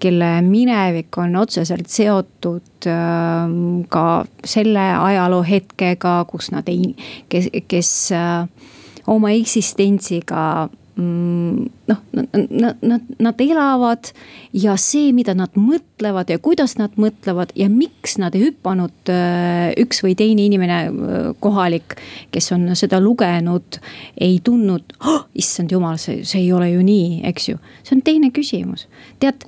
kelle 0.00 0.30
minevik 0.46 1.18
on 1.18 1.36
otseselt 1.42 1.90
seotud 1.90 2.88
äh, 2.90 3.56
ka 3.92 4.06
selle 4.44 4.86
ajaloohetkega, 4.94 6.16
kus 6.30 6.52
nad 6.54 6.68
ei, 6.72 6.94
kes, 7.32 7.50
kes 7.68 7.92
äh, 8.14 8.72
oma 9.06 9.34
eksistentsiga 9.34 10.68
noh, 10.96 11.98
nad, 12.12 12.76
nad, 12.80 13.02
nad 13.18 13.40
elavad 13.44 14.08
ja 14.56 14.76
see, 14.80 15.10
mida 15.12 15.34
nad 15.36 15.52
mõtlevad 15.60 16.30
ja 16.32 16.38
kuidas 16.40 16.76
nad 16.80 16.94
mõtlevad 17.00 17.52
ja 17.58 17.68
miks 17.72 18.16
nad 18.22 18.36
ei 18.36 18.46
hüpanud 18.46 19.12
äh, 19.12 19.74
üks 19.82 20.00
või 20.04 20.16
teine 20.16 20.46
inimene, 20.48 20.78
äh, 20.88 21.28
kohalik, 21.44 21.98
kes 22.32 22.48
on 22.56 22.70
seda 22.78 23.00
lugenud, 23.02 23.80
ei 24.16 24.40
tundnud 24.44 24.96
oh,, 25.04 25.26
issand 25.36 25.74
jumal, 25.74 26.00
see, 26.00 26.24
see 26.24 26.46
ei 26.46 26.52
ole 26.56 26.70
ju 26.72 26.84
nii, 26.86 27.20
eks 27.28 27.50
ju. 27.52 27.60
see 27.84 27.98
on 27.98 28.04
teine 28.06 28.32
küsimus, 28.32 28.88
tead 29.20 29.44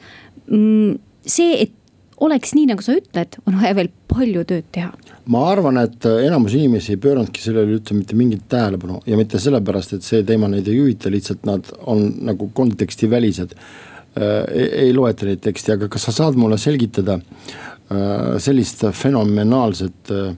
mm, 0.53 0.99
see, 1.25 1.57
et 1.65 1.75
oleks 2.25 2.55
nii, 2.57 2.69
nagu 2.71 2.85
sa 2.85 2.97
ütled, 2.99 3.39
on 3.47 3.59
vaja 3.61 3.77
veel 3.79 3.91
palju 4.11 4.45
tööd 4.49 4.67
teha. 4.75 4.93
ma 5.29 5.43
arvan, 5.51 5.77
et 5.83 6.07
enamus 6.09 6.55
inimesi 6.57 6.95
ei 6.95 7.01
pööranudki 7.03 7.43
sellele 7.43 7.77
üldse 7.77 7.97
mitte 7.97 8.17
mingit 8.17 8.47
tähelepanu 8.49 9.03
ja 9.07 9.19
mitte 9.19 9.41
sellepärast, 9.43 9.93
et 9.99 10.07
see 10.07 10.25
teema 10.27 10.49
neid 10.49 10.69
ei 10.69 10.81
huvita, 10.81 11.13
lihtsalt 11.13 11.45
nad 11.49 11.69
on 11.85 12.07
nagu 12.31 12.51
kontekstivälised 12.55 13.55
äh,. 13.55 14.45
ei 14.87 14.93
loeta 14.97 15.29
neid 15.29 15.43
tekste, 15.45 15.77
aga 15.77 15.91
kas 15.93 16.09
sa 16.09 16.17
saad 16.17 16.39
mulle 16.41 16.59
selgitada 16.59 17.19
äh, 17.19 18.37
sellist 18.43 18.87
fenomenaalset 18.93 20.15
äh, 20.15 20.31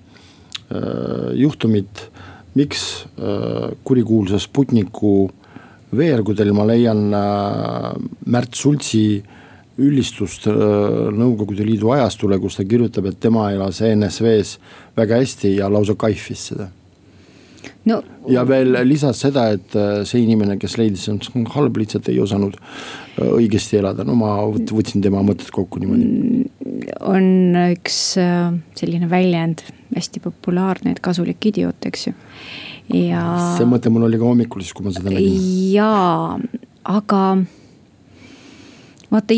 juhtumit, 1.34 2.06
miks 2.54 3.06
kurikuulsa 3.86 4.38
Sputniku 4.42 5.30
veergudel 5.96 6.52
ma 6.54 6.66
leian 6.68 7.02
Märt 8.30 8.54
Sultsi 8.58 9.22
üllistust 9.80 10.48
äh, 10.50 10.58
Nõukogude 11.14 11.64
Liidu 11.66 11.92
ajastule, 11.94 12.38
kus 12.42 12.58
ta 12.58 12.66
kirjutab, 12.68 13.10
et 13.10 13.20
tema 13.22 13.50
elas 13.54 13.80
ENSV-s 13.84 14.58
väga 14.98 15.20
hästi 15.20 15.56
ja 15.58 15.70
lausa 15.72 15.96
kaifis 15.98 16.50
seda 16.52 16.70
no.. 17.88 18.00
ja 18.30 18.44
veel 18.48 18.76
lisas 18.88 19.20
seda, 19.24 19.48
et 19.56 19.76
äh, 19.78 20.00
see 20.08 20.24
inimene, 20.24 20.58
kes 20.60 20.76
leidis, 20.80 21.08
on 21.12 21.46
halb, 21.54 21.80
lihtsalt 21.80 22.10
ei 22.12 22.20
osanud 22.22 22.56
äh, 22.56 23.28
õigesti 23.28 23.80
elada, 23.80 24.06
no 24.06 24.16
ma 24.18 24.36
võtsin 24.48 25.04
tema 25.04 25.22
mõtted 25.26 25.52
kokku 25.54 25.82
niimoodi. 25.82 26.08
Mm, 26.08 26.90
on 27.10 27.30
üks 27.70 28.00
selline 28.16 29.10
väljend, 29.10 29.64
hästi 29.96 30.22
populaarne, 30.24 30.94
et 30.94 31.04
kasulik 31.04 31.50
idioot, 31.52 31.88
eks 31.90 32.10
ju, 32.10 32.16
ja. 33.06 33.24
see 33.58 33.68
mõte 33.68 33.92
mul 33.92 34.08
oli 34.08 34.20
ka 34.20 34.28
hommikul 34.28 34.64
siis, 34.64 34.76
kui 34.76 34.86
ma 34.86 34.94
seda 34.94 35.12
nägin. 35.12 35.40
jaa, 35.74 36.36
aga 36.98 37.24
vaata 39.10 39.34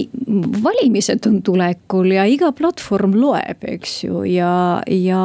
valimised 0.62 1.26
on 1.26 1.42
tulekul 1.42 2.12
ja 2.12 2.24
iga 2.28 2.52
platvorm 2.52 3.16
loeb, 3.16 3.64
eks 3.74 4.02
ju, 4.04 4.22
ja, 4.28 4.82
ja 4.86 5.22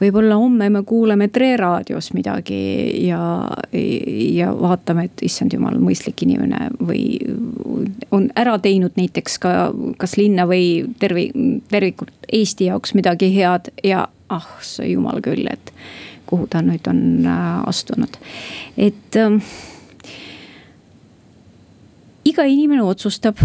võib-olla 0.00 0.38
homme 0.40 0.68
me 0.72 0.82
kuuleme 0.86 1.28
Tre 1.32 1.54
raadios 1.60 2.12
midagi 2.16 3.06
ja, 3.06 3.20
ja 3.72 4.50
vaatame, 4.56 5.08
et 5.08 5.24
issand 5.28 5.54
jumal, 5.54 5.76
mõistlik 5.82 6.24
inimene 6.26 6.70
või 6.80 7.04
on 8.14 8.30
ära 8.38 8.56
teinud 8.62 8.96
näiteks 8.98 9.38
ka 9.42 9.54
kas 10.00 10.16
linna 10.20 10.48
või 10.50 10.86
tervi-, 11.02 11.30
tervikult 11.70 12.32
Eesti 12.32 12.70
jaoks 12.70 12.94
midagi 12.96 13.30
head 13.36 13.70
ja 13.84 14.08
ah, 14.32 14.48
sa 14.64 14.86
jumal 14.88 15.20
küll, 15.24 15.46
et 15.50 15.74
kuhu 16.26 16.48
ta 16.50 16.62
nüüd 16.64 16.86
on 16.90 17.28
äh, 17.28 17.60
astunud, 17.68 18.18
et 18.80 19.20
äh, 19.20 19.36
iga 22.24 22.46
inimene 22.48 22.84
otsustab 22.84 23.40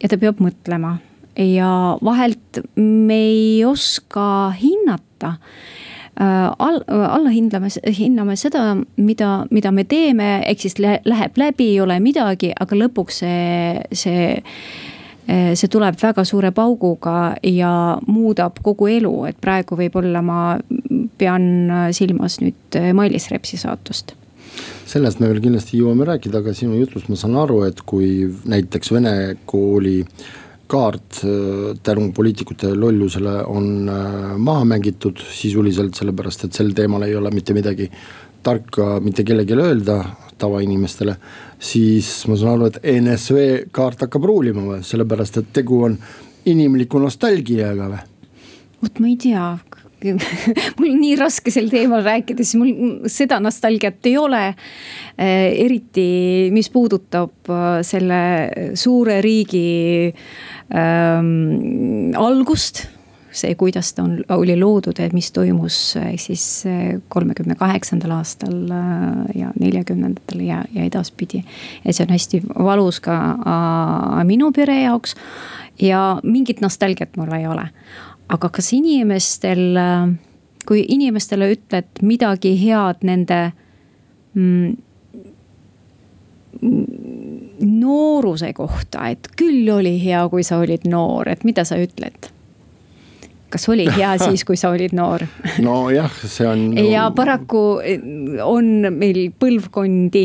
ja 0.00 0.10
ta 0.10 0.18
peab 0.20 0.42
mõtlema. 0.42 0.98
Ja 1.34 1.98
vahelt 2.04 2.60
me 2.78 3.16
ei 3.26 3.64
oska 3.66 4.54
hinnata 4.54 5.32
äh, 5.34 6.52
all, 6.58 6.78
alla 6.86 7.32
hindame, 7.34 7.72
hinname 7.98 8.36
seda, 8.38 8.76
mida, 8.96 9.32
mida 9.50 9.72
me 9.74 9.82
teeme, 9.84 10.28
ehk 10.46 10.62
siis 10.62 10.78
läheb 10.78 11.40
läbi, 11.40 11.72
ei 11.74 11.82
ole 11.82 11.98
midagi, 12.04 12.52
aga 12.54 12.78
lõpuks 12.78 13.18
see, 13.24 13.82
see 13.90 14.28
äh, 14.30 15.52
see 15.58 15.72
tuleb 15.72 15.98
väga 15.98 16.22
suure 16.28 16.54
pauguga 16.54 17.34
ja 17.42 17.74
muudab 18.06 18.62
kogu 18.62 18.92
elu, 18.94 19.14
et 19.32 19.40
praegu 19.42 19.78
võib-olla 19.80 20.22
ma 20.22 20.42
pean 21.18 21.48
silmas 21.96 22.38
nüüd 22.44 22.78
Mailis 22.94 23.32
Repsi 23.34 23.58
saatust 23.58 24.14
sellest 24.86 25.20
me 25.20 25.30
veel 25.30 25.42
kindlasti 25.44 25.80
jõuame 25.80 26.06
rääkida, 26.08 26.40
aga 26.42 26.54
sinu 26.56 26.78
jutust 26.78 27.08
ma 27.08 27.18
saan 27.18 27.36
aru, 27.40 27.62
et 27.68 27.80
kui 27.86 28.26
näiteks 28.50 28.92
vene 28.94 29.14
kooli 29.48 30.02
kaart 30.70 31.22
äh, 31.24 31.72
tänu 31.84 32.10
poliitikute 32.16 32.72
lollusele 32.74 33.38
on 33.50 33.88
äh, 33.88 34.36
maha 34.36 34.64
mängitud 34.68 35.20
sisuliselt, 35.32 35.96
sellepärast 35.98 36.46
et 36.46 36.56
sel 36.56 36.72
teemal 36.76 37.04
ei 37.06 37.16
ole 37.16 37.32
mitte 37.34 37.56
midagi 37.56 37.90
tarka 38.44 38.98
mitte 39.00 39.24
kellelegi 39.24 39.56
öelda 39.56 39.98
tavainimestele. 40.38 41.16
siis 41.58 42.08
ma 42.28 42.36
saan 42.36 42.58
aru, 42.58 42.66
et 42.68 42.80
NSV 43.00 43.70
kaart 43.72 44.04
hakkab 44.04 44.24
ruulima 44.28 44.64
või, 44.66 44.82
sellepärast 44.84 45.38
et 45.40 45.52
tegu 45.56 45.84
on 45.86 45.96
inimliku 46.44 47.00
nostalgiaga 47.00 47.88
või? 47.92 48.02
vot 48.82 49.00
ma 49.00 49.08
ei 49.08 49.16
tea, 49.20 49.46
mul 50.78 50.90
on 50.90 50.98
nii 51.00 51.14
raske 51.20 51.52
sel 51.54 51.70
teemal 51.72 52.04
rääkida, 52.04 52.44
siis 52.44 52.58
mul 52.60 53.08
seda 53.10 53.40
nostalgiat 53.42 54.04
ei 54.10 54.16
ole. 54.20 54.42
Eh, 55.14 55.52
eriti, 55.64 56.50
mis 56.54 56.70
puudutab 56.74 57.52
eh, 57.52 57.78
selle 57.86 58.20
suure 58.78 59.20
riigi 59.24 60.12
ähm, 60.74 62.12
algust 62.18 62.84
see, 63.34 63.54
kuidas 63.58 63.92
ta 63.94 64.04
on, 64.04 64.20
oli 64.36 64.54
loodud 64.58 64.98
mis 65.12 65.32
toimus 65.34 65.78
siis 66.22 66.44
kolmekümne 67.10 67.56
kaheksandal 67.58 68.14
aastal 68.20 68.70
ja 69.34 69.50
neljakümnendatel 69.58 70.44
ja, 70.46 70.60
ja 70.74 70.86
edaspidi. 70.86 71.42
et 71.84 71.96
see 71.96 72.06
on 72.06 72.14
hästi 72.14 72.42
valus 72.54 73.00
ka 73.02 73.16
minu 74.26 74.52
pere 74.54 74.80
jaoks 74.84 75.16
ja 75.82 76.20
mingit 76.22 76.62
nostalgiat 76.62 77.16
mul 77.18 77.32
ei 77.34 77.46
ole 77.50 77.68
aga 78.32 78.48
kas 78.48 78.72
inimestel, 78.76 79.78
kui 80.68 80.84
inimestele 80.88 81.50
ütled 81.54 82.02
midagi 82.02 82.54
head 82.60 83.04
nende 83.04 83.40
mm, 84.34 84.76
nooruse 87.64 88.52
kohta, 88.56 89.08
et 89.12 89.28
küll 89.36 89.68
oli 89.72 89.96
hea, 90.04 90.22
kui 90.32 90.44
sa 90.46 90.60
olid 90.62 90.86
noor, 90.88 91.28
et 91.34 91.44
mida 91.44 91.66
sa 91.68 91.80
ütled? 91.80 92.30
kas 93.54 93.68
oli 93.70 93.84
hea 93.86 94.16
siis, 94.24 94.42
kui 94.44 94.56
sa 94.58 94.72
olid 94.74 94.94
noor? 94.96 95.22
nojah, 95.62 96.10
see 96.26 96.46
on. 96.48 96.64
ja 96.78 97.06
paraku 97.14 97.60
on 98.42 98.88
meil 98.96 99.28
põlvkondi, 99.38 100.24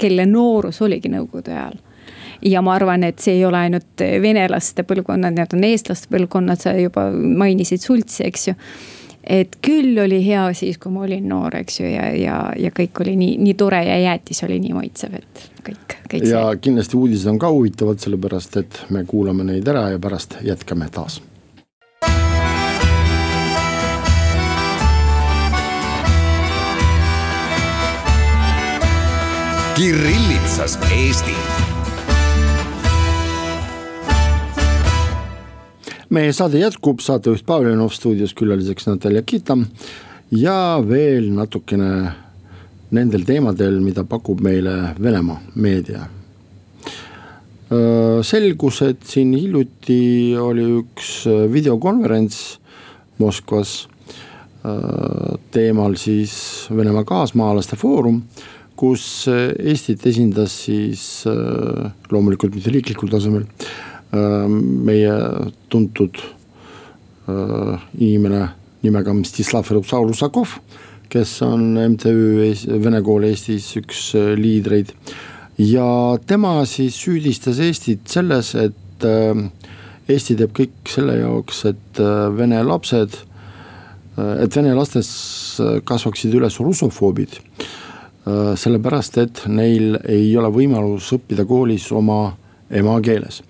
kelle 0.00 0.26
noorus 0.26 0.82
oligi 0.82 1.12
nõukogude 1.12 1.54
ajal 1.54 1.78
ja 2.42 2.62
ma 2.62 2.74
arvan, 2.74 3.04
et 3.04 3.18
see 3.18 3.38
ei 3.38 3.44
ole 3.44 3.64
ainult 3.68 4.04
venelaste 4.22 4.84
põlvkonnad, 4.86 5.34
need 5.34 5.56
on 5.56 5.66
eestlaste 5.68 6.10
põlvkonnad, 6.12 6.62
sa 6.62 6.76
juba 6.78 7.08
mainisid 7.12 7.82
Sultsi, 7.82 8.24
eks 8.28 8.48
ju 8.50 8.56
et 9.28 9.58
küll 9.64 9.98
oli 10.00 10.20
hea 10.24 10.46
siis, 10.56 10.78
kui 10.80 10.92
ma 10.92 11.04
olin 11.04 11.28
noor, 11.28 11.58
eks 11.60 11.80
ju, 11.82 11.88
ja, 11.90 12.08
ja, 12.16 12.38
ja 12.56 12.72
kõik 12.74 13.02
oli 13.04 13.16
nii, 13.20 13.36
nii 13.44 13.54
tore 13.60 13.82
ja 13.84 13.98
jäätis 14.00 14.42
oli 14.48 14.58
nii 14.62 14.76
maitsev, 14.76 15.18
et 15.20 15.42
kõik, 15.66 15.98
kõik 16.08 16.24
see. 16.24 16.32
ja 16.32 16.44
kindlasti 16.60 16.96
uudised 16.96 17.28
on 17.30 17.40
ka 17.40 17.52
huvitavad, 17.52 18.00
sellepärast 18.02 18.60
et 18.62 18.84
me 18.94 19.04
kuulame 19.08 19.46
neid 19.48 19.68
ära 19.68 19.90
ja 19.92 20.00
pärast 20.02 20.40
jätkame 20.44 20.88
taas. 20.92 21.20
Kirillitsas 29.78 30.74
Eesti 30.90 31.36
meie 36.14 36.32
saade 36.32 36.60
jätkub, 36.62 37.02
saatejuht 37.04 37.44
Pavel 37.46 37.74
Janov 37.74 37.92
stuudios, 37.92 38.32
külaliseks 38.36 38.88
Natalja 38.88 39.22
Kitam 39.26 39.66
ja 40.32 40.78
veel 40.84 41.28
natukene 41.36 41.90
nendel 42.96 43.26
teemadel, 43.28 43.80
mida 43.84 44.04
pakub 44.08 44.40
meile 44.44 44.94
Venemaa 45.00 45.40
meedia. 45.54 46.06
selgus, 48.24 48.80
et 48.82 49.02
siin 49.04 49.34
hiljuti 49.36 50.32
oli 50.40 50.64
üks 50.78 51.26
videokonverents 51.52 52.38
Moskvas 53.20 53.88
teemal 55.52 55.98
siis 56.00 56.32
Venemaa 56.72 57.04
kaasmaalaste 57.04 57.76
foorum, 57.76 58.22
kus 58.76 59.28
Eestit 59.28 60.06
esindas 60.06 60.56
siis 60.64 61.04
loomulikult 62.08 62.56
mitte 62.56 62.72
riiklikul 62.72 63.12
tasemel 63.12 63.44
meie 64.12 65.14
tuntud 65.68 66.16
äh, 67.28 67.80
inimene 67.98 68.48
nimega 68.82 69.12
Mstislav 69.12 69.68
Rusakov, 69.68 70.58
kes 71.08 71.42
on 71.42 71.74
MTÜ 71.74 72.54
Vene 72.82 73.02
Kool 73.02 73.28
Eestis 73.28 73.74
üks 73.76 74.14
äh, 74.14 74.34
liidreid. 74.38 74.94
ja 75.58 76.18
tema 76.26 76.64
siis 76.66 76.96
süüdistas 76.96 77.58
Eestit 77.58 78.08
selles, 78.08 78.54
et 78.54 78.74
Eesti 80.08 80.34
teeb 80.38 80.54
kõik 80.56 80.88
selle 80.88 81.18
jaoks, 81.18 81.64
et 81.68 81.98
vene 82.34 82.62
lapsed, 82.64 83.12
et 84.16 84.56
vene 84.56 84.72
lastes 84.74 85.10
kasvaksid 85.84 86.34
üles 86.34 86.56
russofoobid. 86.58 87.36
sellepärast, 88.58 89.18
et 89.18 89.42
neil 89.46 89.98
ei 90.04 90.36
ole 90.36 90.50
võimalus 90.52 91.12
õppida 91.14 91.44
koolis 91.46 91.92
oma 91.92 92.34
emakeeles 92.70 93.42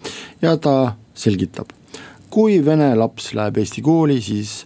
ja 0.43 0.57
ta 0.57 0.95
selgitab, 1.19 1.71
kui 2.31 2.59
vene 2.65 2.93
laps 2.99 3.33
läheb 3.37 3.59
eesti 3.63 3.83
kooli, 3.85 4.21
siis 4.23 4.63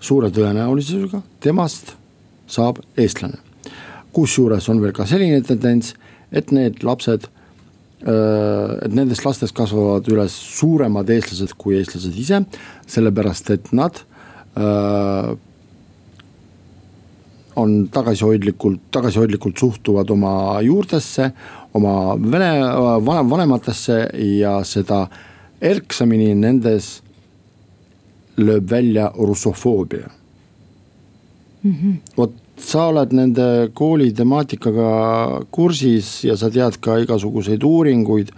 suure 0.00 0.30
tõenäosusega 0.32 1.22
temast 1.40 1.94
saab 2.50 2.80
eestlane. 2.96 3.42
kusjuures 4.16 4.68
on 4.72 4.78
veel 4.80 4.94
ka 4.96 5.04
selline 5.04 5.42
tendents, 5.44 5.92
et 6.32 6.52
need 6.52 6.82
lapsed, 6.86 7.26
et 8.06 8.94
nendest 8.94 9.26
lastest 9.26 9.52
kasvavad 9.56 10.08
üles 10.08 10.32
suuremad 10.32 11.10
eestlased 11.10 11.52
kui 11.58 11.76
eestlased 11.76 12.16
ise, 12.16 12.40
sellepärast 12.88 13.50
et 13.50 13.72
nad 13.76 14.00
öö, 14.56 15.34
on 17.56 17.88
tagasihoidlikult, 17.92 18.80
tagasihoidlikult 18.92 19.58
suhtuvad 19.58 20.10
oma 20.12 20.60
juurtesse, 20.64 21.30
oma 21.76 22.16
vene, 22.16 22.50
vanem, 23.04 23.30
vanematesse 23.30 23.98
ja 24.40 24.58
seda 24.64 25.06
erksamini 25.60 26.34
nendes 26.34 27.00
lööb 28.36 28.68
välja 28.70 29.10
russofoobia. 29.16 30.10
Mm 31.62 31.72
-hmm.. 31.72 31.94
vot 32.16 32.32
sa 32.56 32.86
oled 32.90 33.12
nende 33.12 33.70
kooli 33.74 34.12
temaatikaga 34.16 34.90
kursis 35.50 36.24
ja 36.24 36.36
sa 36.36 36.50
tead 36.50 36.78
ka 36.80 36.98
igasuguseid 36.98 37.64
uuringuid, 37.64 38.30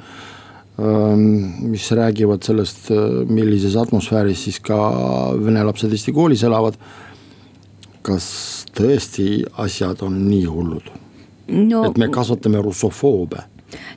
ähm, 0.78 1.70
mis 1.70 1.90
räägivad 1.92 2.42
sellest, 2.42 2.90
millises 3.26 3.76
atmosfääris 3.76 4.44
siis 4.44 4.60
ka 4.60 4.78
vene 5.38 5.62
lapsed 5.64 5.92
Eesti 5.92 6.12
koolis 6.12 6.42
elavad. 6.42 6.74
kas 8.02 8.64
tõesti 8.72 9.42
asjad 9.58 10.02
on 10.02 10.14
nii 10.30 10.44
hullud 10.48 10.86
no,? 11.48 11.84
et 11.88 11.98
me 12.00 12.10
kasvatame 12.12 12.62
russofoobe 12.64 13.44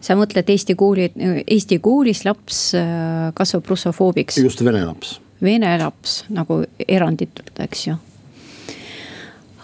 sa 0.04 0.18
mõtled 0.20 0.50
Eesti 0.52 0.76
kooli, 0.80 1.12
Eesti 1.46 1.80
koolis 1.84 2.26
laps 2.28 2.64
äh, 2.78 3.30
kasvab 3.38 3.70
russofoobiks? 3.72 4.42
just 4.44 4.64
vene 4.66 4.84
laps. 4.86 5.20
Vene 5.42 5.72
laps 5.82 6.24
nagu 6.30 6.62
eranditult, 6.88 7.54
eks 7.68 7.88
ju 7.88 7.96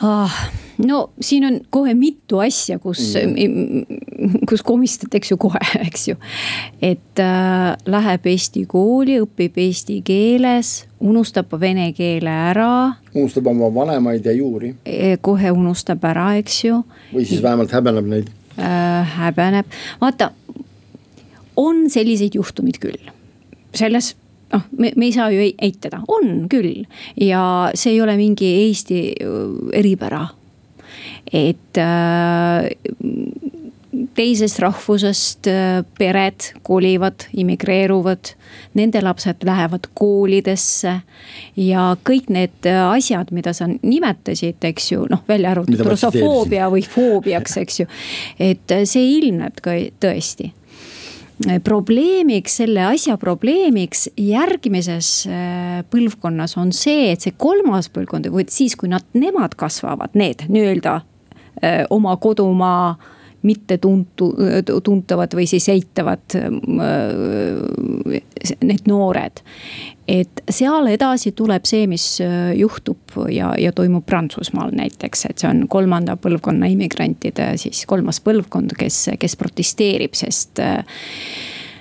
ah,. 0.02 0.39
No 0.85 1.09
siin 1.21 1.45
on 1.45 1.59
kohe 1.69 1.93
mitu 1.97 2.39
asja, 2.43 2.77
kus 2.79 3.15
mm., 3.15 4.41
kus 4.49 4.63
komistatakse 4.65 5.33
ju 5.33 5.39
kohe, 5.41 5.61
eks 5.87 6.07
ju. 6.11 6.17
et 6.81 7.21
äh, 7.21 7.73
läheb 7.89 8.29
eesti 8.29 8.65
kooli, 8.69 9.19
õpib 9.23 9.57
eesti 9.63 9.99
keeles, 10.05 10.85
unustab 10.99 11.53
vene 11.59 11.89
keele 11.97 12.33
ära. 12.51 12.71
unustab 13.13 13.49
oma 13.53 13.71
vanemaid 13.73 14.25
ja 14.25 14.35
juuri. 14.37 14.73
E, 14.85 15.17
kohe 15.21 15.51
unustab 15.53 16.05
ära, 16.07 16.31
eks 16.41 16.63
ju. 16.65 16.81
või 17.13 17.25
siis 17.25 17.43
vähemalt 17.43 17.73
häbeneb 17.73 18.13
neid 18.13 18.31
äh,. 18.57 19.17
häbeneb, 19.17 19.75
vaata, 20.01 20.31
on 21.57 21.87
selliseid 21.89 22.37
juhtumeid 22.37 22.81
küll, 22.81 23.13
selles 23.73 24.13
noh, 24.53 24.63
me, 24.77 24.91
me 24.95 25.09
ei 25.09 25.13
saa 25.15 25.31
ju 25.33 25.41
eitada, 25.41 26.03
on 26.07 26.45
küll 26.51 26.85
ja 27.19 27.43
see 27.75 27.95
ei 27.95 28.01
ole 28.03 28.17
mingi 28.19 28.49
Eesti 28.67 28.99
eripära 29.75 30.27
et 31.33 31.79
äh, 31.81 32.69
teisest 34.17 34.60
rahvusest 34.60 35.47
äh, 35.47 35.83
pered 35.97 36.51
kolivad, 36.67 37.27
immigreeruvad, 37.38 38.33
nende 38.77 39.01
lapsed 39.01 39.45
lähevad 39.47 39.89
koolidesse. 39.97 40.99
ja 41.57 41.88
kõik 42.07 42.29
need 42.33 42.69
äh, 42.69 42.83
asjad, 42.91 43.31
mida 43.31 43.53
sa 43.53 43.67
nimetasid, 43.67 44.62
eks 44.62 44.91
ju, 44.91 45.07
noh 45.10 45.23
välja 45.27 45.55
arvatud 45.55 45.86
russofoobia 45.88 46.69
või 46.73 46.86
foobiaks, 46.86 47.57
eks 47.63 47.81
ju. 47.83 47.89
et 48.39 48.77
see 48.86 49.17
ilmneb 49.17 49.62
ka 49.62 49.77
tõesti 50.01 50.51
probleemiks, 51.63 52.56
selle 52.62 52.82
asja 52.88 53.17
probleemiks 53.21 54.08
järgmises 54.17 55.12
põlvkonnas 55.91 56.58
on 56.58 56.71
see, 56.73 57.12
et 57.12 57.21
see 57.21 57.36
kolmas 57.38 57.91
põlvkond 57.93 58.32
või 58.34 58.47
siis, 58.50 58.73
kui 58.80 58.89
nad, 58.89 59.06
nemad 59.13 59.54
kasvavad, 59.60 60.17
need 60.17 60.47
nii-öelda 60.50 60.95
Äh, 61.63 61.86
oma 61.89 62.17
kodumaa 62.17 62.95
mitte 63.45 63.78
tuntu, 63.78 64.32
tuntavad 64.84 65.34
või 65.38 65.45
siis 65.50 65.67
eitavad 65.69 66.36
äh, 66.36 66.47
need 68.63 68.88
noored. 68.89 69.43
et 70.08 70.41
seal 70.50 70.88
edasi 70.88 71.32
tuleb 71.38 71.67
see, 71.67 71.88
mis 71.88 72.06
äh, 72.23 72.54
juhtub 72.58 73.17
ja, 73.30 73.54
ja 73.60 73.71
toimub 73.76 74.06
Prantsusmaal 74.06 74.71
näiteks, 74.78 75.26
et 75.30 75.43
see 75.43 75.50
on 75.50 75.67
kolmanda 75.67 76.17
põlvkonna 76.17 76.69
immigrantide 76.73 77.54
siis 77.62 77.86
kolmas 77.86 78.21
põlvkond, 78.26 78.73
kes, 78.80 79.04
kes 79.19 79.38
protesteerib, 79.39 80.17
sest 80.17 80.63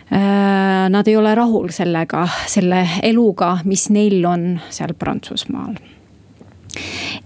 Nad 0.06 1.08
ei 1.10 1.16
ole 1.18 1.32
rahul 1.34 1.72
sellega, 1.74 2.28
selle 2.46 2.84
eluga, 3.02 3.56
mis 3.66 3.88
neil 3.90 4.22
on 4.22 4.44
seal 4.70 4.92
Prantsusmaal. 4.94 5.74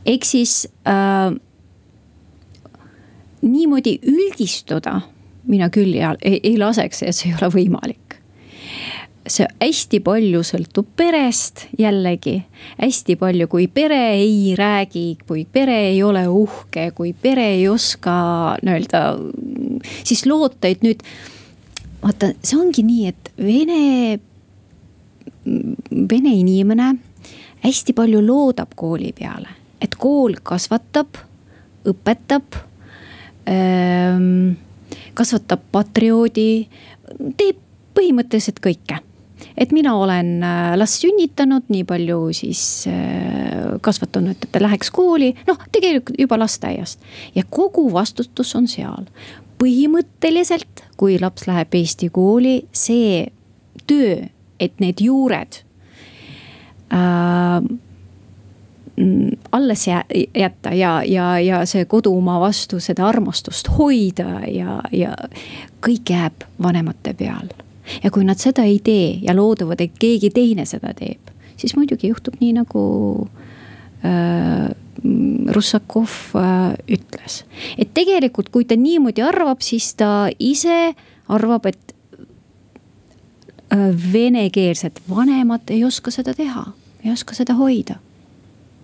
ehk 0.09 0.25
siis 0.25 0.63
äh, 0.89 1.35
niimoodi 3.43 3.99
üldistuda 4.03 5.01
mina 5.49 5.71
küll 5.73 5.95
ei, 5.95 6.05
ei, 6.23 6.41
ei 6.43 6.57
laseks 6.59 7.03
ja 7.07 7.13
see 7.15 7.31
ei 7.31 7.37
ole 7.39 7.51
võimalik 7.55 8.21
see 9.31 9.47
hästi 9.61 10.01
palju 10.05 10.41
sõltub 10.47 10.89
perest 10.97 11.67
jällegi, 11.79 12.39
hästi 12.81 13.17
palju, 13.21 13.47
kui 13.53 13.67
pere 13.73 13.99
ei 14.17 14.55
räägi, 14.59 15.05
kui 15.29 15.45
pere 15.45 15.77
ei 15.91 16.01
ole 16.03 16.25
uhke, 16.29 16.91
kui 16.97 17.13
pere 17.13 17.51
ei 17.55 17.67
oska 17.69 18.15
nii-öelda, 18.65 19.03
siis 20.03 20.25
loota, 20.27 20.71
et 20.71 20.83
nüüd. 20.87 21.05
vaata, 22.01 22.33
see 22.43 22.57
ongi 22.59 22.83
nii, 22.87 23.13
et 23.13 23.31
vene, 23.37 24.19
vene 26.11 26.35
inimene 26.41 26.95
hästi 27.61 27.93
palju 27.97 28.25
loodab 28.25 28.73
kooli 28.75 29.13
peale, 29.13 29.53
et 29.85 29.95
kool 30.01 30.41
kasvatab, 30.43 31.21
õpetab 31.91 32.57
kasvatab 35.15 35.63
patrioodi, 35.73 36.69
teeb 37.37 37.57
põhimõtteliselt 37.97 38.61
kõike 38.63 39.01
et 39.61 39.73
mina 39.73 39.95
olen 39.97 40.43
äh, 40.43 40.73
last 40.79 41.03
sünnitanud, 41.05 41.69
nii 41.73 41.85
palju 41.89 42.19
siis 42.37 42.63
äh, 42.89 43.77
kasvatanud, 43.85 44.37
et 44.37 44.49
ta 44.53 44.63
läheks 44.63 44.91
kooli, 44.95 45.33
noh, 45.49 45.61
tegelikult 45.73 46.19
juba 46.21 46.39
lasteaiast. 46.41 47.01
ja 47.35 47.45
kogu 47.51 47.91
vastutus 47.93 48.55
on 48.57 48.69
seal. 48.69 49.09
põhimõtteliselt, 49.61 50.87
kui 50.97 51.19
laps 51.21 51.45
läheb 51.45 51.75
Eesti 51.77 52.09
kooli, 52.09 52.63
see 52.73 53.27
töö, 53.87 54.17
et 54.61 54.81
need 54.81 55.03
juured 55.05 55.61
äh, 56.93 57.61
alles 59.53 59.87
jätta 60.35 60.75
ja, 60.75 61.03
ja, 61.05 61.39
ja 61.39 61.65
see 61.67 61.85
kodumaa 61.85 62.41
vastu 62.41 62.81
seda 62.81 63.07
armastust 63.09 63.71
hoida 63.79 64.43
ja, 64.49 64.81
ja 64.93 65.15
kõik 65.85 66.13
jääb 66.13 66.45
vanemate 66.63 67.15
peal. 67.15 67.49
ja 68.03 68.11
kui 68.11 68.25
nad 68.25 68.39
seda 68.39 68.65
ei 68.65 68.79
tee 68.85 69.19
ja 69.23 69.35
loodavad, 69.37 69.81
et 69.81 69.97
keegi 69.99 70.31
teine 70.31 70.67
seda 70.69 70.93
teeb, 70.95 71.33
siis 71.57 71.77
muidugi 71.77 72.11
juhtub 72.11 72.37
nii 72.41 72.53
nagu 72.61 72.83
äh, 74.05 74.69
Russakov 75.55 76.37
äh, 76.37 76.75
ütles. 76.89 77.45
et 77.79 77.95
tegelikult, 77.95 78.51
kui 78.53 78.65
ta 78.65 78.77
niimoodi 78.77 79.25
arvab, 79.25 79.65
siis 79.65 79.95
ta 79.95 80.29
ise 80.39 80.93
arvab, 81.29 81.67
et 81.67 81.97
äh, 83.73 83.89
venekeelsed 84.13 85.01
vanemad 85.09 85.73
ei 85.73 85.85
oska 85.85 86.13
seda 86.13 86.37
teha, 86.37 86.69
ei 87.05 87.13
oska 87.17 87.35
seda 87.35 87.57
hoida 87.57 87.97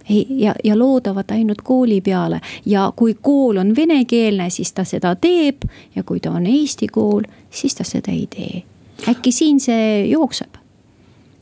ja, 0.08 0.54
ja 0.64 0.78
loodavad 0.78 1.30
ainult 1.30 1.62
kooli 1.64 2.00
peale. 2.00 2.40
Ja 2.66 2.92
kui 2.96 3.16
kool 3.20 3.56
on 3.56 3.74
venekeelne, 3.76 4.50
siis 4.50 4.72
ta 4.72 4.84
seda 4.84 5.14
teeb. 5.16 5.66
Ja 5.96 6.02
kui 6.02 6.20
ta 6.20 6.30
on 6.30 6.46
eesti 6.46 6.88
kool, 6.92 7.26
siis 7.50 7.74
ta 7.74 7.84
seda 7.84 8.12
ei 8.12 8.26
tee. 8.30 8.62
äkki 9.08 9.32
siin 9.32 9.60
see 9.60 10.06
jookseb, 10.08 10.56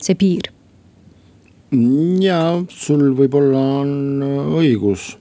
see 0.01 0.15
piir? 0.19 0.51
ja 2.21 2.39
sul 2.69 3.09
võib-olla 3.17 3.61
on 3.81 4.23
õigus. 4.59 5.15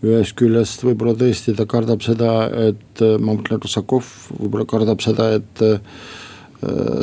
Ühest 0.00 0.32
küljest 0.38 0.80
võib-olla 0.80 1.12
tõesti 1.18 1.52
ta 1.54 1.66
kardab 1.68 2.00
seda, 2.02 2.48
et 2.70 3.02
ma 3.20 3.34
mõtlen, 3.34 3.60
Rusakov 3.60 4.06
võib-olla 4.38 4.64
kardab 4.66 5.02
seda, 5.04 5.26
et 5.36 5.60
äh, 5.66 5.82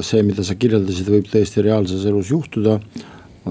see, 0.02 0.24
mida 0.26 0.44
sa 0.44 0.58
kirjeldasid, 0.58 1.12
võib 1.14 1.30
tõesti 1.30 1.62
reaalses 1.62 2.08
elus 2.10 2.32
juhtuda 2.34 2.80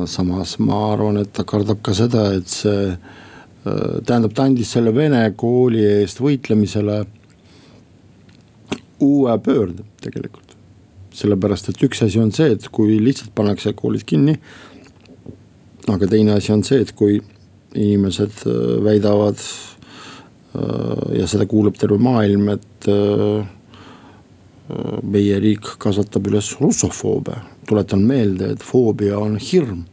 samas 0.05 0.57
ma 0.59 0.93
arvan, 0.93 1.21
et 1.23 1.33
ta 1.33 1.45
kardab 1.49 1.81
ka 1.85 1.95
seda, 1.97 2.29
et 2.37 2.51
see, 2.53 2.93
äh, 2.93 3.95
tähendab, 4.07 4.35
ta 4.37 4.47
andis 4.47 4.73
selle 4.77 4.93
vene 4.95 5.23
kooli 5.39 5.85
eest 6.03 6.21
võitlemisele 6.21 7.05
uue 9.01 9.39
pöörde 9.45 9.87
tegelikult. 10.05 10.43
sellepärast, 11.17 11.71
et 11.71 11.81
üks 11.81 12.03
asi 12.05 12.19
on 12.21 12.29
see, 12.29 12.51
et 12.53 12.67
kui 12.69 12.99
lihtsalt 13.01 13.31
pannakse 13.35 13.73
koolid 13.73 14.05
kinni. 14.05 14.37
aga 15.89 16.07
teine 16.07 16.35
asi 16.37 16.53
on 16.53 16.63
see, 16.63 16.83
et 16.85 16.93
kui 16.93 17.23
inimesed 17.75 18.45
äh, 18.45 18.85
väidavad 18.85 19.41
äh, 19.41 21.19
ja 21.21 21.27
seda 21.27 21.47
kuulab 21.47 21.79
terve 21.79 21.99
maailm, 21.99 22.49
et 22.49 22.65
meie 25.07 25.37
riik 25.39 25.77
kasvatab 25.79 26.27
üles 26.27 26.49
russofoobe 26.59 27.37
tuletan 27.67 28.03
meelde, 28.07 28.53
et 28.55 28.63
foobia 28.63 29.19
on 29.19 29.37
hirm. 29.43 29.85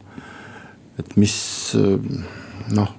et 0.98 1.16
mis 1.16 1.34
noh, 2.72 2.92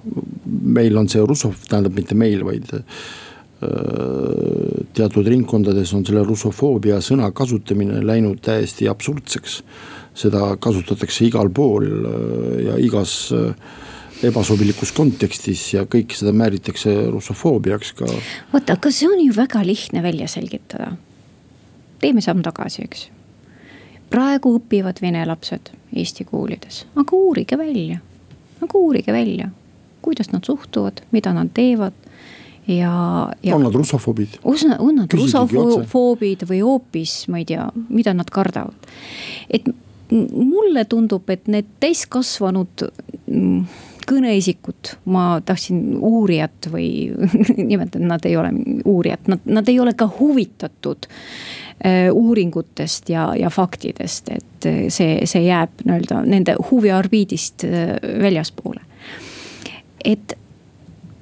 meil 0.44 0.98
on 0.98 1.08
see 1.10 1.22
russov, 1.24 1.56
tähendab 1.68 1.96
mitte 1.96 2.14
meil, 2.18 2.44
vaid 2.46 2.68
äh, 2.76 2.82
teatud 4.96 5.26
ringkondades 5.26 5.94
on 5.96 6.04
selle 6.06 6.22
russofoobia 6.26 7.00
sõna 7.04 7.30
kasutamine 7.34 8.02
läinud 8.04 8.42
täiesti 8.44 8.88
absurdseks. 8.90 9.62
seda 10.16 10.56
kasutatakse 10.56 11.26
igal 11.26 11.50
pool 11.52 11.84
äh, 11.86 12.64
ja 12.68 12.78
igas 12.80 13.32
äh, 13.36 13.52
ebasobilikus 14.24 14.94
kontekstis 14.96 15.74
ja 15.74 15.84
kõik 15.84 16.14
seda 16.16 16.32
määritakse 16.32 16.94
russofoobiaks 17.12 17.92
ka. 17.98 18.06
oota, 18.52 18.78
aga 18.78 18.90
see 18.90 19.08
on 19.10 19.20
ju 19.20 19.32
väga 19.36 19.64
lihtne 19.66 20.02
välja 20.02 20.28
selgitada. 20.28 20.96
teeme 22.00 22.20
samm 22.20 22.42
tagasi, 22.42 22.82
eks 22.84 23.15
praegu 24.10 24.56
õpivad 24.58 25.00
vene 25.02 25.24
lapsed 25.26 25.72
Eesti 25.96 26.26
koolides, 26.28 26.84
aga 26.98 27.16
uurige 27.16 27.58
välja, 27.58 28.00
aga 28.60 28.78
uurige 28.78 29.12
välja, 29.14 29.48
kuidas 30.04 30.32
nad 30.32 30.44
suhtuvad, 30.44 31.00
mida 31.14 31.32
nad 31.32 31.50
teevad 31.54 31.94
ja, 32.66 32.92
ja. 33.42 33.56
on 33.56 33.62
nad 33.62 33.74
russofoobid? 33.74 34.38
on 34.44 34.94
nad 35.00 35.12
russofoobid 35.12 36.46
või 36.48 36.60
hoopis, 36.62 37.24
ma 37.32 37.40
ei 37.42 37.48
tea, 37.48 37.66
mida 37.88 38.14
nad 38.14 38.30
kardavad. 38.30 38.94
et 39.50 39.68
mulle 40.10 40.84
tundub, 40.84 41.30
et 41.30 41.48
need 41.50 41.68
täiskasvanud 41.82 42.86
mm, 43.26 43.62
kõneisikud, 44.06 44.92
ma 45.10 45.40
tahtsin 45.44 45.96
uurijat 45.98 46.68
või 46.70 47.10
nimetada, 47.70 48.04
nad 48.06 48.26
ei 48.28 48.36
ole 48.38 48.52
uurijad, 48.84 49.26
nad, 49.32 49.46
nad 49.58 49.68
ei 49.68 49.80
ole 49.82 49.96
ka 49.98 50.08
huvitatud 50.18 51.08
uuringutest 52.12 53.10
ja, 53.12 53.28
ja 53.36 53.50
faktidest, 53.50 54.30
et 54.32 54.66
äh, 54.66 54.86
see, 54.88 55.20
see 55.28 55.44
jääb 55.44 55.84
nii-öelda 55.84 56.22
nende 56.24 56.56
huviorbiidist 56.70 57.66
äh, 57.68 57.96
väljaspoole. 58.22 58.80
et 60.04 60.32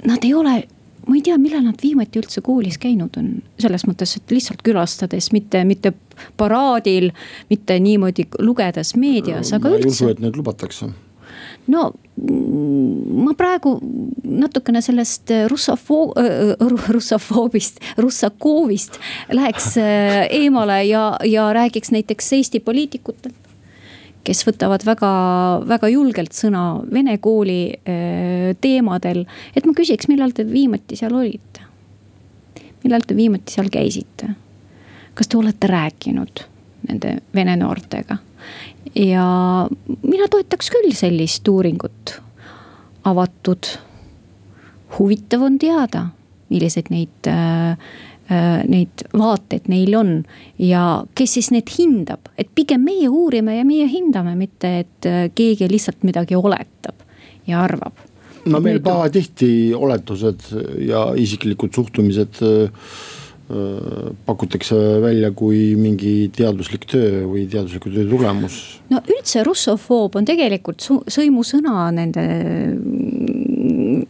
nad 0.05 0.25
ei 0.25 0.35
ole 0.35 0.63
ma 1.09 1.17
ei 1.17 1.23
tea, 1.25 1.37
millal 1.41 1.65
nad 1.67 1.81
viimati 1.83 2.21
üldse 2.21 2.41
koolis 2.45 2.79
käinud 2.81 3.17
on, 3.21 3.31
selles 3.61 3.85
mõttes, 3.89 4.17
et 4.17 4.31
lihtsalt 4.33 4.63
külastades, 4.65 5.31
mitte, 5.35 5.65
mitte 5.69 5.93
paraadil, 6.41 7.11
mitte 7.51 7.77
niimoodi 7.81 8.29
lugedes 8.41 8.95
meedias, 8.97 9.53
aga 9.53 9.69
ma 9.73 9.79
üldse. 9.79 9.91
ei 9.91 9.97
usu, 9.97 10.09
et 10.15 10.23
neid 10.25 10.39
lubatakse. 10.39 10.89
No 11.73 11.93
ma 12.15 13.33
praegu 13.35 13.79
natukene 14.23 14.83
sellest 14.85 15.33
russofoo- 15.51 16.13
äh,, 16.21 16.53
russofoobist, 16.95 17.81
russakoovist 17.99 19.01
läheks 19.33 19.77
äh, 19.83 20.27
eemale 20.31 20.85
ja, 20.85 21.17
ja 21.25 21.49
räägiks 21.53 21.91
näiteks 21.91 22.33
Eesti 22.33 22.61
poliitikutelt 22.61 23.35
kes 24.25 24.45
võtavad 24.47 24.85
väga, 24.87 25.11
väga 25.69 25.91
julgelt 25.93 26.37
sõna 26.37 26.65
vene 26.93 27.17
kooli 27.23 27.75
äh, 27.75 28.55
teemadel. 28.61 29.25
et 29.57 29.67
ma 29.67 29.75
küsiks, 29.77 30.09
millal 30.09 30.33
te 30.33 30.47
viimati 30.49 30.97
seal 30.97 31.15
olite? 31.15 31.67
millal 32.85 33.05
te 33.07 33.17
viimati 33.17 33.57
seal 33.57 33.71
käisite? 33.73 34.35
kas 35.15 35.29
te 35.29 35.39
olete 35.39 35.71
rääkinud 35.71 36.47
nende 36.89 37.19
vene 37.35 37.57
noortega? 37.61 38.19
Ja 38.95 39.27
mina 40.03 40.29
toetaks 40.31 40.71
küll 40.75 40.95
sellist 40.97 41.49
uuringut, 41.49 42.19
avatud. 43.05 43.77
huvitav 44.99 45.43
on 45.43 45.59
teada, 45.59 46.09
milliseid 46.49 46.91
neid 46.95 47.31
äh, 47.31 47.79
Äh, 48.25 48.63
neid 48.73 49.03
vaateid 49.13 49.67
neil 49.69 49.93
on 49.99 50.13
ja 50.57 51.05
kes 51.13 51.35
siis 51.37 51.51
need 51.53 51.69
hindab, 51.75 52.31
et 52.41 52.49
pigem 52.57 52.81
meie 52.81 53.11
uurime 53.13 53.59
ja 53.59 53.67
meie 53.69 53.85
hindame, 53.85 54.33
mitte 54.39 54.71
et 54.81 55.09
äh, 55.11 55.27
keegi 55.37 55.69
lihtsalt 55.69 56.07
midagi 56.09 56.33
oletab 56.39 57.05
ja 57.45 57.61
arvab. 57.61 58.01
no 58.49 58.63
meil 58.65 58.81
pahatihti 58.81 59.75
oletused 59.77 60.49
ja 60.89 61.03
isiklikud 61.21 61.77
suhtumised 61.77 62.41
äh, 62.41 62.89
pakutakse 64.25 64.77
välja 65.05 65.29
kui 65.37 65.75
mingi 65.77 66.31
teaduslik 66.33 66.87
töö 66.89 67.27
või 67.29 67.45
teadusliku 67.51 67.93
töö 67.93 68.07
tulemus. 68.09 68.61
no 68.89 69.03
üldse 69.05 69.45
russofoob 69.45 70.17
on 70.17 70.25
tegelikult 70.25 70.81
sõimusõna 71.13 71.91
nende 71.93 72.25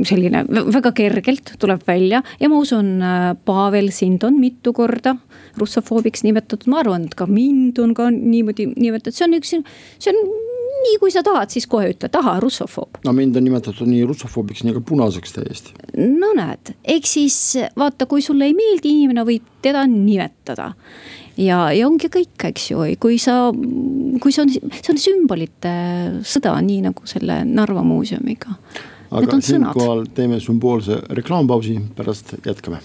selline 0.06 0.44
väga 0.48 0.92
kergelt 0.94 1.54
tuleb 1.58 1.82
välja 1.86 2.22
ja 2.40 2.50
ma 2.50 2.60
usun, 2.62 2.96
Pavel, 3.44 3.90
sind 3.94 4.24
on 4.26 4.38
mitu 4.40 4.72
korda 4.76 5.16
russofoobiks 5.58 6.24
nimetatud, 6.26 6.68
ma 6.70 6.82
arvan, 6.82 7.08
et 7.08 7.14
ka 7.18 7.26
mind 7.30 7.78
on 7.82 7.94
ka 7.96 8.10
niimoodi 8.14 8.70
nimetatud, 8.74 9.14
see 9.16 9.26
on 9.28 9.38
üks, 9.38 9.54
see 10.02 10.14
on 10.14 10.20
nii 10.82 10.98
kui 11.02 11.12
sa 11.14 11.22
tahad, 11.26 11.52
siis 11.52 11.66
kohe 11.70 11.90
ütle, 11.92 12.10
taha, 12.12 12.36
russofoob. 12.42 13.00
no 13.06 13.14
mind 13.16 13.36
on 13.38 13.46
nimetatud 13.46 13.88
nii 13.90 14.04
russofoobiks, 14.08 14.64
nii 14.66 14.76
ka 14.76 14.84
punaseks 14.88 15.36
täiesti. 15.36 15.74
no 15.98 16.32
näed, 16.36 16.74
eks 16.96 17.16
siis 17.18 17.40
vaata, 17.78 18.08
kui 18.10 18.24
sulle 18.24 18.48
ei 18.50 18.56
meeldi 18.56 18.92
inimene, 18.94 19.26
võib 19.26 19.50
teda 19.64 19.84
nimetada. 19.90 20.72
ja, 21.36 21.60
ja 21.74 21.88
ongi 21.88 22.10
kõik, 22.12 22.48
eks 22.50 22.70
ju, 22.72 22.86
kui 23.00 23.20
sa, 23.22 23.38
kui 24.22 24.34
see 24.34 24.46
on, 24.46 24.56
see 24.80 24.90
on 24.94 25.04
sümbolite 25.08 25.76
sõda, 26.26 26.56
nii 26.64 26.82
nagu 26.88 27.06
selle 27.10 27.42
Narva 27.48 27.84
muuseumiga 27.86 28.58
aga 29.14 29.38
siinkohal 29.40 30.04
teeme 30.14 30.40
sümboolse 30.42 30.98
reklaampausi, 31.14 31.78
pärast 31.96 32.34
jätkame. 32.46 32.80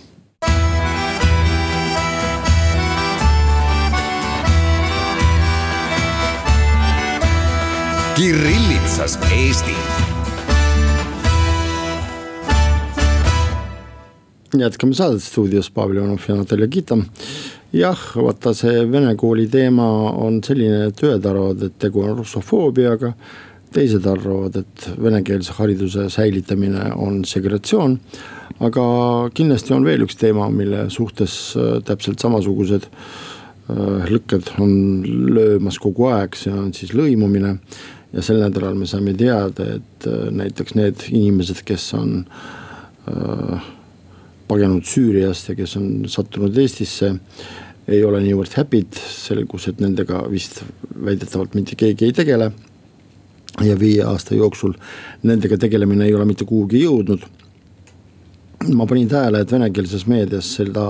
Kirillitsas 8.20 9.20
Eesti. 9.32 9.72
jätkame 14.58 14.94
saadet 14.94 15.24
stuudios 15.24 15.72
Pavel 15.72 15.98
Ivanov 15.98 16.20
ja 16.28 16.36
Natalja 16.36 16.68
Kita. 16.68 16.98
jah, 17.74 18.00
vaata 18.16 18.52
see 18.54 18.92
vene 18.92 19.16
kooli 19.16 19.48
teema 19.48 19.86
on 20.12 20.42
selline, 20.44 20.90
et 20.90 21.04
ühed 21.04 21.26
arvavad, 21.32 21.64
et 21.64 21.78
tegu 21.80 22.04
on 22.04 22.18
russofoobiaga 22.18 23.14
teised 23.72 24.04
arvavad, 24.12 24.58
et 24.66 24.90
venekeelse 25.04 25.56
hariduse 25.56 26.10
säilitamine 26.10 26.90
on 26.96 27.22
segregatsioon. 27.26 28.00
aga 28.60 28.84
kindlasti 29.34 29.74
on 29.74 29.88
veel 29.88 30.04
üks 30.04 30.20
teema, 30.20 30.50
mille 30.50 30.90
suhtes 30.90 31.38
äh, 31.56 31.80
täpselt 31.88 32.20
samasugused 32.20 32.90
äh, 32.90 34.12
lükked 34.12 34.52
on 34.60 34.76
löömas 35.08 35.80
kogu 35.80 36.12
aeg, 36.12 36.36
see 36.36 36.52
on 36.52 36.74
siis 36.74 36.92
lõimumine. 36.92 37.56
Ja 38.14 38.24
sel 38.26 38.42
nädalal 38.42 38.76
me 38.76 38.88
saime 38.90 39.14
teada, 39.14 39.66
et 39.80 40.08
äh, 40.08 40.30
näiteks 40.32 40.76
need 40.80 41.10
inimesed, 41.12 41.64
kes 41.66 41.94
on 41.98 42.24
pagenud 44.46 44.86
Süüriast 44.86 45.48
ja 45.50 45.56
kes 45.58 45.72
on 45.80 46.04
sattunud 46.06 46.58
Eestisse 46.62 47.16
ei 47.90 48.04
ole 48.06 48.22
niivõrd 48.24 48.54
happy'd, 48.58 48.94
selgus, 48.94 49.68
et 49.70 49.80
nendega 49.82 50.22
vist 50.30 50.62
väidetavalt 50.94 51.56
mitte 51.58 51.78
keegi 51.80 52.10
ei 52.10 52.16
tegele 52.16 52.52
ja 53.66 53.76
viie 53.80 54.04
aasta 54.06 54.38
jooksul 54.38 54.76
nendega 55.26 55.58
tegelemine 55.60 56.06
ei 56.06 56.16
ole 56.16 56.28
mitte 56.30 56.46
kuhugi 56.46 56.84
jõudnud. 56.84 57.26
ma 58.76 58.86
panin 58.86 59.08
tähele, 59.08 59.40
et 59.40 59.52
venekeelses 59.52 60.06
meedias 60.08 60.54
seda 60.56 60.86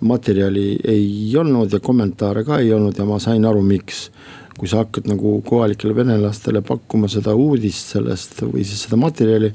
materjali 0.00 0.78
ei 0.84 1.36
olnud 1.36 1.72
ja 1.72 1.80
kommentaare 1.80 2.44
ka 2.44 2.58
ei 2.58 2.72
olnud 2.72 2.98
ja 2.98 3.04
ma 3.04 3.18
sain 3.20 3.44
aru, 3.44 3.62
miks. 3.62 4.10
Kui 4.56 4.68
sa 4.68 4.80
hakkad 4.84 5.08
nagu 5.10 5.40
kohalikele 5.44 5.94
venelastele 5.96 6.62
pakkuma 6.64 7.10
seda 7.12 7.34
uudist 7.36 7.92
sellest 7.96 8.40
või 8.42 8.64
siis 8.64 8.86
seda 8.86 8.96
materjali, 9.00 9.50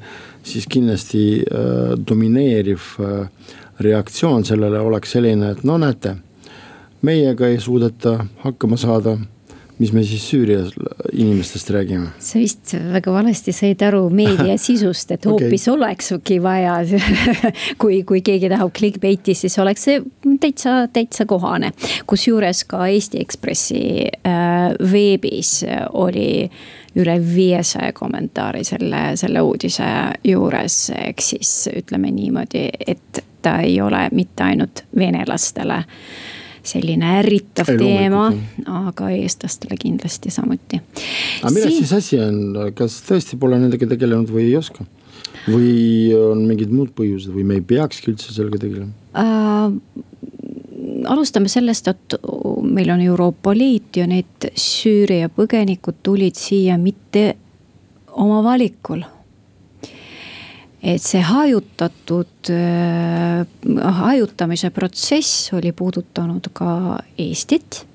siis 0.45 0.67
kindlasti 0.69 1.23
äh, 1.41 1.93
domineeriv 1.97 2.91
äh, 3.01 3.55
reaktsioon 3.81 4.45
sellele 4.45 4.79
oleks 4.79 5.15
selline, 5.17 5.55
et 5.55 5.63
no 5.65 5.77
näete, 5.81 6.15
meiega 7.01 7.49
ei 7.49 7.59
suudeta 7.59 8.19
hakkama 8.43 8.77
saada 8.77 9.17
mis 9.81 9.91
me 9.93 10.03
siis 10.05 10.23
Süüria 10.29 10.65
inimestest 11.13 11.69
räägime? 11.73 12.11
sa 12.19 12.39
vist 12.39 12.73
väga 12.93 13.13
valesti 13.13 13.53
said 13.55 13.81
aru 13.81 14.03
meedia 14.13 14.57
sisust, 14.67 15.11
et 15.11 15.25
hoopis 15.25 15.67
okay. 15.67 15.73
olekski 15.73 16.37
vaja 16.43 16.75
kui, 17.81 18.01
kui 18.07 18.21
keegi 18.25 18.49
tahab 18.51 18.73
clickbait'i, 18.77 19.35
siis 19.37 19.57
oleks 19.61 19.87
see 19.89 20.01
täitsa, 20.41 20.75
täitsa 20.93 21.25
kohane. 21.29 21.71
kusjuures 22.09 22.63
ka 22.69 22.85
Eesti 22.87 23.21
Ekspressi 23.25 23.81
äh, 24.27 24.75
veebis 24.91 25.61
oli 25.97 26.45
üle 27.01 27.15
viiesaja 27.23 27.93
kommentaari 27.95 28.65
selle, 28.67 29.03
selle 29.15 29.41
uudise 29.47 29.87
juures, 30.27 30.77
ehk 30.97 31.23
siis 31.23 31.69
ütleme 31.71 32.11
niimoodi, 32.11 32.67
et 32.87 33.23
ta 33.41 33.57
ei 33.63 33.79
ole 33.81 34.03
mitte 34.11 34.43
ainult 34.43 34.83
venelastele 34.97 35.79
äh, 35.79 35.87
selline 36.67 37.17
ärritav 37.19 37.69
Ei, 37.73 37.79
teema, 37.79 38.27
aga 38.85 39.09
eestlastele 39.15 39.77
kindlasti 39.81 40.31
samuti. 40.33 40.81
aga 41.41 41.53
milles 41.53 41.77
siis 41.79 41.93
asi 41.97 42.19
on, 42.21 42.41
kas 42.77 43.01
tõesti 43.07 43.39
pole 43.41 43.59
nendega 43.61 43.89
tegelenud 43.93 44.31
või 44.33 44.49
ei 44.49 44.57
oska? 44.59 44.85
või 45.47 46.13
on 46.13 46.43
mingid 46.45 46.73
muud 46.73 46.91
põhjused 46.97 47.33
või 47.33 47.45
me 47.47 47.59
ei 47.59 47.65
peakski 47.65 48.13
üldse 48.13 48.33
sellega 48.35 48.61
tegelema 48.61 48.91
äh,? 49.17 50.07
alustame 51.09 51.49
sellest, 51.49 51.87
et 51.87 52.15
meil 52.61 52.91
on 52.93 53.01
Euroopa 53.01 53.55
Liit 53.57 53.97
ja 53.97 54.05
need 54.09 54.51
Süüria 54.57 55.31
põgenikud 55.33 55.97
tulid 56.05 56.37
siia 56.37 56.77
mitte 56.77 57.31
oma 58.11 58.41
valikul 58.45 59.01
et 60.81 61.01
see 61.01 61.21
hajutatud 61.21 62.49
äh,, 62.49 63.45
hajutamise 64.01 64.71
protsess 64.73 65.53
oli 65.53 65.71
puudutanud 65.71 66.49
ka 66.53 66.99
Eestit 67.17 67.85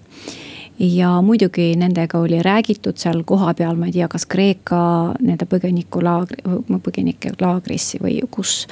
ja 0.78 1.22
muidugi 1.22 1.76
nendega 1.76 2.18
oli 2.18 2.42
räägitud 2.42 2.98
seal 3.00 3.22
kohapeal, 3.24 3.76
ma 3.76 3.88
ei 3.88 3.94
tea, 3.96 4.08
kas 4.12 4.26
Kreeka 4.28 4.78
nende 5.20 5.48
põgenikulaagri, 5.48 6.42
põgenike 6.84 7.32
laagris 7.40 7.94
või 8.02 8.20
kus. 8.30 8.66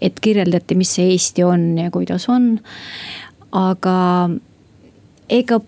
et 0.00 0.20
kirjeldati, 0.20 0.74
mis 0.74 0.94
see 0.96 1.10
Eesti 1.12 1.44
on 1.44 1.78
ja 1.78 1.90
kuidas 1.90 2.28
on. 2.28 2.58
aga 3.52 4.30
ega 5.28 5.60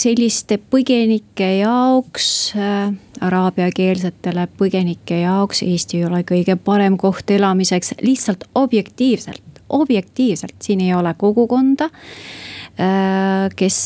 selliste 0.00 0.58
põgenike 0.58 1.48
jaoks 1.60 2.28
äh,, 2.58 2.92
araabiakeelsetele 3.24 4.46
põgenike 4.58 5.20
jaoks 5.22 5.62
Eesti 5.66 6.00
ei 6.00 6.06
ole 6.08 6.22
kõige 6.28 6.56
parem 6.56 6.98
koht 7.00 7.30
elamiseks, 7.30 7.94
lihtsalt 8.02 8.48
objektiivselt, 8.54 9.62
objektiivselt, 9.68 10.56
siin 10.62 10.84
ei 10.84 10.94
ole 10.94 11.14
kogukonda 11.18 11.90
äh,. 11.90 13.50
kes 13.56 13.82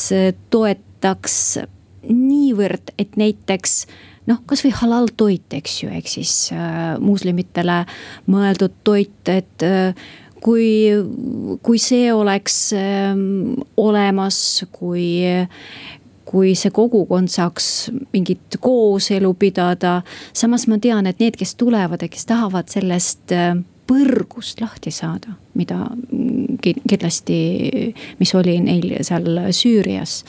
toetaks 0.51 1.59
niivõrd, 2.09 2.95
et 2.99 3.19
näiteks 3.21 3.83
noh, 4.29 4.41
kasvõi 4.49 4.73
halal 4.83 5.09
toit, 5.17 5.47
eks 5.57 5.83
ju, 5.83 5.91
ehk 5.93 6.09
siis 6.11 6.33
äh, 6.55 6.97
moslemitele 7.01 7.83
mõeldud 8.31 8.81
toit, 8.87 9.21
et 9.33 9.65
äh, 9.67 10.09
kui, 10.43 10.91
kui 11.63 11.81
see 11.83 12.13
oleks 12.15 12.59
äh, 12.77 13.15
olemas, 13.77 14.65
kui, 14.73 15.07
kui 16.29 16.55
see 16.59 16.75
kogukond 16.75 17.33
saaks 17.33 17.89
mingit 18.13 18.59
kooselu 18.61 19.33
pidada. 19.35 20.03
samas 20.33 20.69
ma 20.69 20.79
tean, 20.79 21.07
et 21.07 21.21
need, 21.21 21.39
kes 21.39 21.57
tulevad 21.59 22.03
ja 22.03 22.09
kes 22.13 22.29
tahavad 22.29 22.71
sellest 22.73 23.35
äh, 23.35 23.55
põrgust 23.89 24.61
lahti 24.61 24.93
saada, 24.93 25.39
mida 25.57 25.87
kindlasti, 26.61 27.39
mis 28.19 28.35
oli 28.37 28.59
neil 28.61 28.99
seal 29.07 29.49
Süürias 29.57 30.21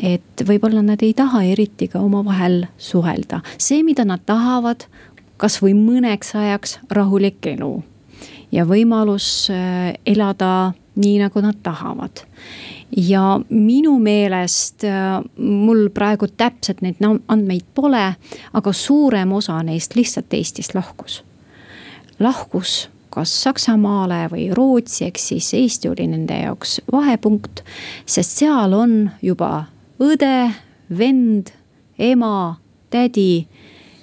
et 0.00 0.44
võib-olla 0.48 0.80
nad 0.80 1.02
ei 1.04 1.12
taha 1.12 1.42
eriti 1.44 1.90
ka 1.92 2.00
omavahel 2.00 2.62
suhelda, 2.80 3.42
see, 3.60 3.82
mida 3.84 4.06
nad 4.08 4.22
tahavad, 4.24 4.86
kasvõi 5.36 5.74
mõneks 5.76 6.32
ajaks 6.38 6.78
rahulik 6.96 7.44
elu 7.52 7.74
ja 8.52 8.66
võimalus 8.68 9.48
äh, 9.50 9.92
elada 10.06 10.72
nii, 10.94 11.18
nagu 11.22 11.40
nad 11.40 11.58
tahavad 11.64 12.24
ja 12.96 13.40
minu 13.48 13.96
meelest 13.98 14.84
äh, 14.84 15.20
mul 15.36 15.88
praegu 15.94 16.28
täpselt 16.28 16.82
neid 16.84 17.00
andmeid 17.02 17.64
pole, 17.74 18.06
aga 18.52 18.72
suurem 18.72 19.32
osa 19.32 19.62
neist 19.64 19.96
lihtsalt 19.96 20.34
Eestist 20.34 20.74
lahkus. 20.74 21.22
lahkus 22.20 22.88
kas 23.12 23.32
Saksamaale 23.42 24.26
või 24.32 24.46
Rootsi, 24.56 25.04
ehk 25.04 25.20
siis 25.20 25.52
Eesti 25.54 25.90
oli 25.90 26.06
nende 26.08 26.38
jaoks 26.44 26.80
vahepunkt, 26.92 27.60
sest 28.08 28.40
seal 28.40 28.72
on 28.76 29.10
juba 29.22 29.66
õde, 30.02 30.52
vend, 30.98 31.52
ema, 32.00 32.56
tädi 32.92 33.46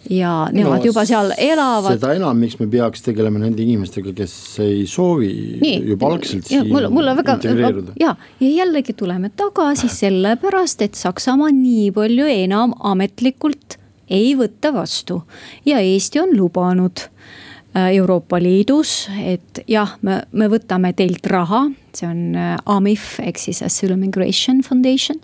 ja 0.10 0.50
nemad 0.54 0.80
no, 0.80 0.86
juba 0.90 1.04
seal 1.06 1.34
elavad. 1.38 1.94
seda 1.94 2.14
enam, 2.18 2.38
miks 2.42 2.58
me 2.60 2.68
peaks 2.72 3.04
tegelema 3.06 3.42
nende 3.42 3.62
inimestega, 3.64 4.14
kes 4.18 4.34
ei 4.66 4.82
soovi 4.90 5.32
Nii, 5.62 5.84
juba 5.92 6.10
algselt 6.14 6.50
ja, 6.50 6.64
siin 6.64 6.72
mul, 6.74 6.90
mul 6.94 7.12
väga, 7.20 7.38
integreeruda. 7.38 7.94
ja, 8.02 8.16
ja 8.42 8.50
jällegi 8.50 8.96
tuleme 8.98 9.30
tagasi 9.30 9.90
sellepärast, 10.02 10.82
et 10.86 10.98
Saksamaa 11.00 11.52
nii 11.54 11.92
palju 11.96 12.26
enam 12.30 12.74
ametlikult 12.92 13.78
ei 14.10 14.34
võta 14.38 14.74
vastu 14.74 15.22
ja 15.70 15.82
Eesti 15.86 16.24
on 16.24 16.34
lubanud 16.38 17.06
äh, 17.06 17.92
Euroopa 18.00 18.40
Liidus, 18.42 19.04
et 19.22 19.62
jah, 19.70 19.94
me, 20.02 20.24
me 20.32 20.50
võtame 20.50 20.96
teilt 20.98 21.30
raha, 21.30 21.68
see 21.94 22.10
on 22.10 22.24
äh, 22.34 22.56
AMIF 22.66 23.20
ehk 23.22 23.38
siis 23.42 23.62
Asylum 23.66 24.02
Migration 24.08 24.64
Foundation. 24.66 25.22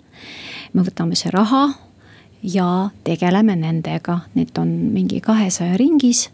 me 0.72 0.86
võtame 0.86 1.18
see 1.18 1.34
raha 1.34 1.72
ja 2.42 2.90
tegeleme 3.04 3.56
nendega, 3.56 4.20
need 4.34 4.58
on 4.58 4.68
mingi 4.94 5.20
kahesaja 5.20 5.76
ringis, 5.80 6.28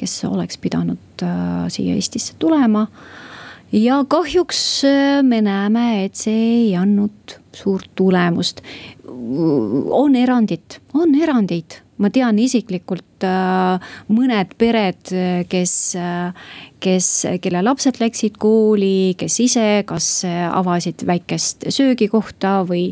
kes 0.00 0.24
oleks 0.24 0.58
pidanud 0.58 1.24
äh, 1.24 1.66
siia 1.68 1.94
Eestisse 1.94 2.34
tulema. 2.38 2.86
ja 3.72 4.04
kahjuks 4.08 4.84
äh, 4.84 5.22
me 5.22 5.42
näeme, 5.42 6.04
et 6.04 6.14
see 6.14 6.40
ei 6.64 6.76
andnud 6.76 7.38
suurt 7.56 7.90
tulemust. 7.94 8.62
on 9.90 10.16
erandid, 10.16 10.80
on 10.94 11.14
erandeid 11.14 11.80
ma 12.00 12.10
tean 12.12 12.38
isiklikult 12.40 13.26
äh, 13.26 13.92
mõned 14.12 14.56
pered, 14.60 15.12
kes, 15.50 15.74
äh, 16.00 16.50
kes, 16.82 17.10
kelle 17.44 17.62
lapsed 17.64 18.00
läksid 18.00 18.38
kooli, 18.40 19.14
kes 19.20 19.38
ise 19.44 19.68
kas 19.88 20.10
avasid 20.24 21.04
väikest 21.08 21.68
söögikohta 21.72 22.60
või, 22.68 22.90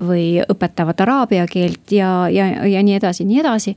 või 0.00 0.28
õpetavad 0.42 1.00
araabia 1.04 1.46
keelt 1.50 1.92
ja, 1.94 2.28
ja, 2.32 2.50
ja 2.66 2.84
nii 2.84 3.00
edasi, 3.00 3.28
nii 3.28 3.42
edasi. 3.44 3.76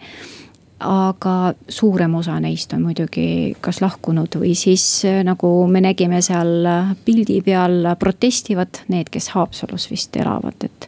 Aga 0.79 1.51
suurem 1.67 2.13
osa 2.15 2.37
neist 2.39 2.71
on 2.71 2.85
muidugi 2.85 3.57
kas 3.59 3.81
lahkunud 3.83 4.37
või 4.39 4.53
siis 4.55 4.85
äh, 5.03 5.19
nagu 5.27 5.49
me 5.67 5.83
nägime 5.83 6.21
seal 6.23 6.69
pildi 7.03 7.41
peal 7.43 7.91
protestivad 7.99 8.85
need, 8.87 9.11
kes 9.11 9.33
Haapsalus 9.35 9.89
vist 9.91 10.15
elavad, 10.15 10.63
et, 10.63 10.87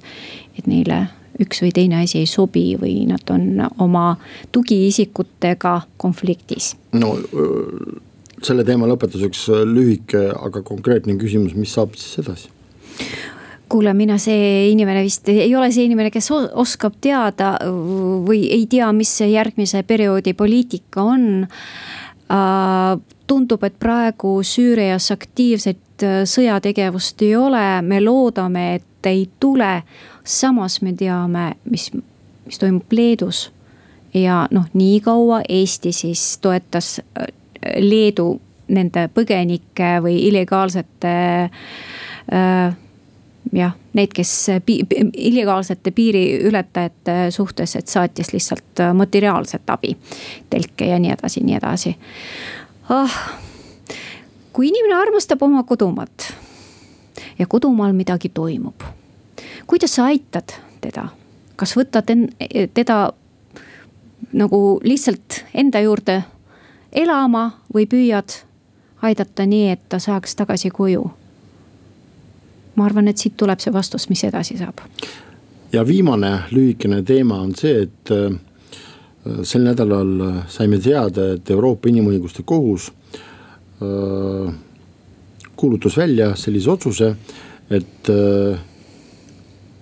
et 0.55 0.71
neile 0.71 1.07
üks 1.43 1.63
või 1.63 1.73
teine 1.75 2.01
asi 2.03 2.21
ei 2.21 2.29
sobi 2.29 2.75
või 2.79 3.05
nad 3.09 3.33
on 3.33 3.61
oma 3.83 4.15
tugiisikutega 4.51 5.81
konfliktis. 6.01 6.75
no 6.93 7.15
selle 8.41 8.65
teema 8.65 8.87
lõpetuseks 8.89 9.47
lühike, 9.69 10.23
aga 10.33 10.63
konkreetne 10.65 11.13
küsimus, 11.21 11.53
mis 11.57 11.73
saab 11.77 11.97
siis 11.99 12.23
edasi? 12.23 12.49
kuule, 13.71 13.93
mina 13.95 14.17
see 14.19 14.67
inimene 14.71 15.03
vist 15.05 15.29
ei 15.31 15.53
ole 15.55 15.69
see 15.71 15.85
inimene, 15.87 16.11
kes 16.11 16.27
oskab 16.31 16.97
teada 17.01 17.53
või 18.27 18.43
ei 18.51 18.65
tea, 18.69 18.89
mis 18.95 19.13
see 19.21 19.31
järgmise 19.31 19.83
perioodi 19.87 20.33
poliitika 20.35 21.05
on 21.13 21.45
tundub, 23.27 23.63
et 23.63 23.77
praegu 23.79 24.39
Süürias 24.43 25.11
aktiivset 25.13 26.05
sõjategevust 26.27 27.23
ei 27.23 27.35
ole, 27.37 27.65
me 27.85 28.01
loodame, 28.03 28.65
et 28.79 29.09
ei 29.09 29.27
tule 29.39 29.81
samas 30.31 30.81
me 30.81 30.93
teame, 30.97 31.53
mis, 31.69 31.91
mis 32.45 32.59
toimub 32.59 32.91
Leedus. 32.91 33.51
ja 34.13 34.47
noh, 34.51 34.65
niikaua 34.73 35.41
Eesti 35.49 35.91
siis 35.91 36.37
toetas 36.41 36.99
äh, 36.99 37.27
Leedu 37.79 38.41
nende 38.67 39.07
põgenike 39.13 39.99
või 40.03 40.17
illegaalsete 40.27 41.13
äh, 41.47 42.75
jah, 43.53 43.75
need, 43.93 44.13
kes 44.15 44.33
pi, 44.65 44.79
illegaalsete 45.13 45.91
piiriületajate 45.95 47.17
suhtes, 47.31 47.75
et 47.75 47.87
saatis 47.87 48.33
lihtsalt 48.33 48.83
äh, 48.83 48.93
materiaalset 48.93 49.69
abi. 49.69 49.97
telke 50.49 50.87
ja 50.87 50.99
nii 50.99 51.15
edasi, 51.15 51.43
nii 51.43 51.59
edasi 51.59 51.95
ah,. 52.89 53.19
kui 54.53 54.67
inimene 54.67 54.95
armastab 54.95 55.43
oma 55.43 55.63
kodumaad 55.63 56.31
ja 57.39 57.47
kodumaal 57.47 57.93
midagi 57.95 58.29
toimub 58.29 58.83
kuidas 59.67 59.95
sa 59.95 60.05
aitad 60.11 60.53
teda, 60.81 61.07
kas 61.55 61.75
võtad 61.77 62.09
teda 62.73 62.99
nagu 64.33 64.79
lihtsalt 64.83 65.43
enda 65.53 65.81
juurde 65.81 66.21
elama 66.91 67.49
või 67.73 67.87
püüad 67.89 68.41
aidata 69.01 69.45
nii, 69.45 69.71
et 69.73 69.89
ta 69.89 69.99
saaks 69.99 70.35
tagasi 70.35 70.69
koju? 70.69 71.09
ma 72.75 72.85
arvan, 72.87 73.09
et 73.11 73.19
siit 73.19 73.35
tuleb 73.37 73.59
see 73.59 73.73
vastus, 73.73 74.07
mis 74.09 74.23
edasi 74.23 74.55
saab. 74.57 74.79
ja 75.73 75.83
viimane 75.87 76.31
lühikene 76.51 77.01
teema 77.03 77.41
on 77.41 77.53
see, 77.55 77.83
et 77.83 78.11
äh, 78.15 78.31
sel 79.43 79.65
nädalal 79.67 80.43
saime 80.49 80.79
teada, 80.79 81.33
et 81.35 81.49
Euroopa 81.51 81.89
Inimõiguste 81.91 82.45
Kohus 82.47 82.91
äh, 83.81 84.53
kuulutas 85.55 85.97
välja 85.97 86.31
sellise 86.35 86.71
otsuse, 86.71 87.15
et 87.69 88.09
äh, 88.09 88.59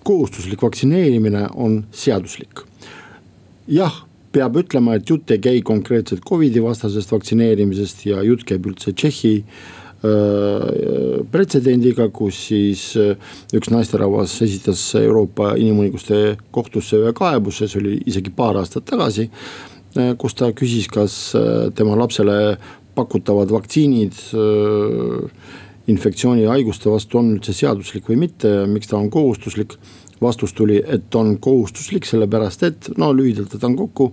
kohustuslik 0.09 0.61
vaktsineerimine 0.65 1.47
on 1.53 1.83
seaduslik. 1.93 2.63
jah, 3.69 3.93
peab 4.33 4.55
ütlema, 4.57 4.95
et 4.97 5.09
jutt 5.09 5.29
ei 5.29 5.41
käi 5.41 5.59
konkreetselt 5.61 6.23
Covidi 6.25 6.63
vastasest 6.63 7.11
vaktsineerimisest 7.13 8.07
ja 8.09 8.23
jutt 8.25 8.41
käib 8.49 8.65
üldse 8.71 8.95
Tšehhi 8.97 9.35
pretsedendiga, 11.29 12.07
kus 12.15 12.39
siis 12.47 12.83
üks 13.53 13.69
naisterahvas 13.69 14.37
esitas 14.45 14.81
Euroopa 14.95 15.53
Inimõiguste 15.59 16.37
Kohtusse 16.55 17.01
ühe 17.03 17.13
kaebuse, 17.13 17.67
see 17.67 17.81
oli 17.81 17.97
isegi 18.07 18.31
paar 18.33 18.57
aastat 18.61 18.87
tagasi. 18.89 19.27
Kus 20.21 20.37
ta 20.39 20.53
küsis, 20.55 20.87
kas 20.89 21.19
tema 21.75 21.97
lapsele 21.99 22.55
pakutavad 22.95 23.51
vaktsiinid 23.51 24.23
infektsioonihaiguste 25.89 26.91
vastu 26.91 27.19
on 27.19 27.33
üldse 27.35 27.53
seaduslik 27.55 28.07
või 28.09 28.23
mitte 28.25 28.51
miks 28.69 28.89
ta 28.89 28.97
on 28.99 29.09
kohustuslik. 29.13 29.75
Vastus 30.21 30.53
tuli, 30.53 30.81
et 30.85 31.15
on 31.15 31.37
kohustuslik, 31.41 32.07
sellepärast 32.07 32.65
et 32.67 32.89
no 32.99 33.11
lühidalt 33.15 33.53
võtan 33.55 33.77
kokku, 33.79 34.11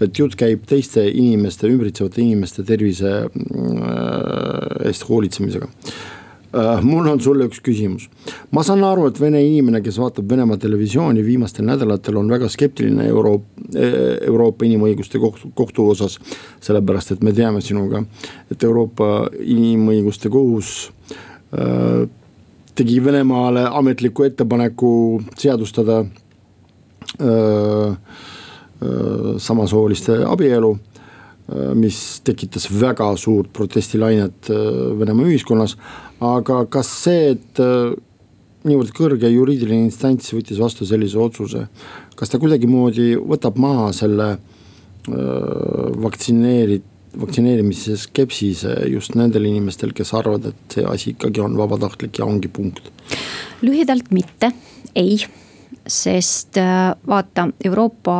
et 0.00 0.18
jutt 0.18 0.36
käib 0.38 0.66
teiste 0.68 1.04
inimeste, 1.08 1.68
ümbritsevate 1.70 2.22
inimeste 2.22 2.64
tervise 2.66 3.14
äh, 3.26 3.30
eest 4.88 5.08
hoolitsemisega 5.08 5.68
äh, 5.68 6.84
mul 6.86 7.08
on 7.10 7.20
sulle 7.20 7.48
üks 7.50 7.62
küsimus. 7.64 8.08
ma 8.50 8.62
saan 8.66 8.84
aru, 8.86 9.08
et 9.10 9.20
vene 9.20 9.42
inimene, 9.44 9.82
kes 9.84 9.98
vaatab 9.98 10.30
Venemaa 10.30 10.60
televisiooni 10.62 11.24
viimastel 11.26 11.66
nädalatel 11.68 12.20
on 12.20 12.30
väga 12.30 12.50
skeptiline 12.52 13.08
Euroop-, 13.10 13.64
Euroopa 14.26 14.64
Inimõiguste 14.66 15.18
kohtu, 15.18 15.50
kohtu 15.54 15.88
osas. 15.90 16.18
sellepärast, 16.60 17.16
et 17.16 17.22
me 17.22 17.32
teame 17.32 17.60
sinuga, 17.64 18.04
et 18.50 18.62
Euroopa 18.64 19.28
Inimõiguste 19.42 20.30
Kohus 20.30 20.88
Äh, 21.52 22.08
tegi 22.78 23.00
Venemaale 23.02 23.64
ametliku 23.66 24.22
ettepaneku 24.28 24.90
seadustada 25.38 25.98
äh, 26.02 27.90
äh, 27.90 27.96
samasooliste 29.38 30.22
abielu 30.26 30.76
mis 31.74 32.20
tekitas 32.20 32.66
väga 32.68 33.06
suurt 33.16 33.48
protestilainet 33.56 34.50
Venemaa 34.98 35.30
ühiskonnas. 35.30 35.78
aga 36.20 36.58
kas 36.68 36.90
see, 37.06 37.30
et 37.32 37.60
niivõrd 38.68 38.92
kõrge 38.92 39.30
juriidiline 39.32 39.86
instants 39.86 40.28
võttis 40.36 40.60
vastu 40.60 40.84
sellise 40.84 41.16
otsuse, 41.16 41.62
kas 42.20 42.28
ta 42.28 42.36
kuidagimoodi 42.42 43.14
võtab 43.16 43.56
maha 43.64 43.88
selle 43.96 44.28
vaktsineerit-, 46.04 46.97
vaktsineerimise 47.16 47.96
skepsise 48.00 48.74
just 48.92 49.16
nendel 49.18 49.48
inimestel, 49.48 49.94
kes 49.96 50.12
arvavad, 50.18 50.52
et 50.52 50.78
see 50.78 50.86
asi 50.88 51.14
ikkagi 51.14 51.42
on 51.44 51.56
vabatahtlik 51.58 52.20
ja 52.20 52.28
ongi 52.28 52.48
punkt? 52.52 52.92
lühidalt 53.64 54.12
mitte, 54.14 54.52
ei 54.94 55.16
sest 55.88 56.56
äh, 56.60 56.92
vaata, 57.08 57.48
Euroopa 57.64 58.18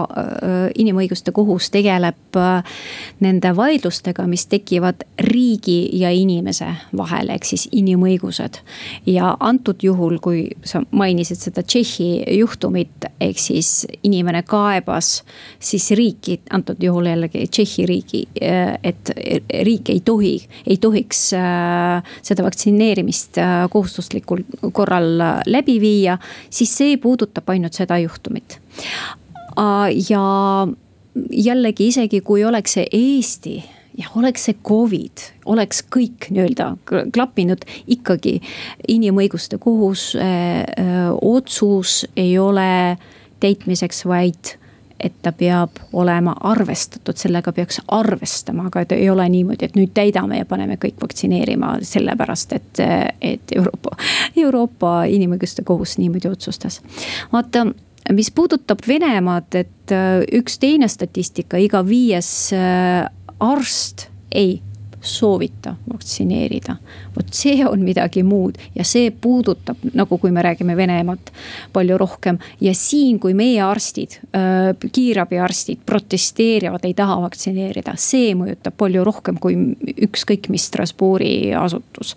Inimõiguste 0.79 1.33
Kohus 1.33 1.71
tegeleb 1.71 2.37
nende 3.21 3.51
vaidlustega, 3.57 4.27
mis 4.29 4.47
tekivad 4.47 5.05
riigi 5.29 5.89
ja 5.99 6.11
inimese 6.15 6.69
vahel, 6.97 7.33
ehk 7.35 7.45
siis 7.45 7.69
inimõigused. 7.73 8.61
ja 9.07 9.37
antud 9.41 9.83
juhul, 9.83 10.19
kui 10.23 10.49
sa 10.65 10.83
mainisid 10.91 11.41
seda 11.41 11.63
Tšehhi 11.63 12.39
juhtumit, 12.39 13.09
ehk 13.21 13.39
siis 13.39 13.87
inimene 14.03 14.43
kaebas 14.43 15.23
siis 15.59 15.91
riiki, 15.91 16.41
antud 16.51 16.83
juhul 16.83 17.11
jällegi 17.11 17.47
Tšehhi 17.47 17.87
riigi, 17.87 18.23
et 18.83 19.13
riik 19.65 19.91
ei 19.91 20.01
tohi, 20.05 20.35
ei 20.67 20.77
tohiks 20.77 21.23
seda 21.29 22.45
vaktsineerimist 22.45 23.41
kohustuslikul 23.71 24.45
korral 24.73 25.19
läbi 25.47 25.79
viia, 25.81 26.19
siis 26.51 26.73
see 26.77 26.97
puudutab 27.03 27.49
ainult 27.49 27.58
seda 27.75 27.99
juhtumit. 27.99 28.61
ja 30.09 30.23
jällegi 31.31 31.89
isegi 31.89 32.21
kui 32.21 32.45
oleks 32.45 32.73
see 32.79 32.87
Eesti 32.93 33.65
ja 33.99 34.07
oleks 34.17 34.45
see 34.47 34.55
Covid, 34.65 35.25
oleks 35.51 35.83
kõik 35.91 36.29
nii-öelda 36.31 36.69
klappinud, 37.15 37.65
ikkagi 37.91 38.39
inimõiguste 38.89 39.59
kohus 39.59 40.13
öö, 40.15 40.23
otsus 41.23 42.05
ei 42.17 42.39
ole 42.39 42.97
täitmiseks, 43.41 44.05
vaid 44.07 44.55
et 45.01 45.15
ta 45.23 45.33
peab 45.33 45.79
olema 45.93 46.35
arvestatud, 46.51 47.17
sellega 47.17 47.53
peaks 47.55 47.81
arvestama, 47.95 48.67
aga 48.67 48.83
et 48.83 48.93
ei 48.97 49.11
ole 49.11 49.29
niimoodi, 49.31 49.69
et 49.69 49.77
nüüd 49.79 49.93
täidame 49.95 50.41
ja 50.41 50.47
paneme 50.49 50.79
kõik 50.81 50.99
vaktsineerima, 51.03 51.77
sellepärast 51.87 52.55
et, 52.57 52.83
et 53.21 53.55
Euroopa, 53.57 53.97
Euroopa 54.37 54.95
Inimõiguste 55.11 55.63
Kohus 55.65 55.99
niimoodi 55.99 56.29
otsustas. 56.29 56.81
vaata, 57.33 57.67
mis 58.13 58.31
puudutab 58.31 58.83
Venemaad, 58.89 59.55
et 59.55 59.95
äh, 59.95 60.23
üks 60.41 60.59
teine 60.59 60.89
statistika, 60.89 61.61
iga 61.63 61.85
viies 61.87 62.53
äh, 62.57 63.07
arst 63.39 64.09
ei 64.35 64.59
soovita 65.09 65.75
vaktsineerida. 65.93 66.77
vot 67.17 67.33
see 67.35 67.67
on 67.67 67.83
midagi 67.85 68.23
muud 68.23 68.59
ja 68.75 68.85
see 68.85 69.11
puudutab, 69.11 69.81
nagu 69.95 70.19
kui 70.19 70.31
me 70.35 70.43
räägime 70.43 70.77
Venemaad 70.77 71.33
palju 71.73 71.99
rohkem. 71.99 72.39
ja 72.61 72.75
siin, 72.75 73.19
kui 73.19 73.35
meie 73.35 73.63
arstid, 73.63 74.21
kiirabiarstid 74.93 75.85
protesteerivad, 75.87 76.85
ei 76.85 76.95
taha 76.95 77.21
vaktsineerida, 77.27 77.97
see 77.97 78.35
mõjutab 78.39 78.77
palju 78.79 79.05
rohkem 79.05 79.39
kui 79.41 79.57
ükskõik 80.09 80.49
mis 80.53 80.69
Strasbourgi 80.69 81.55
asutus 81.57 82.17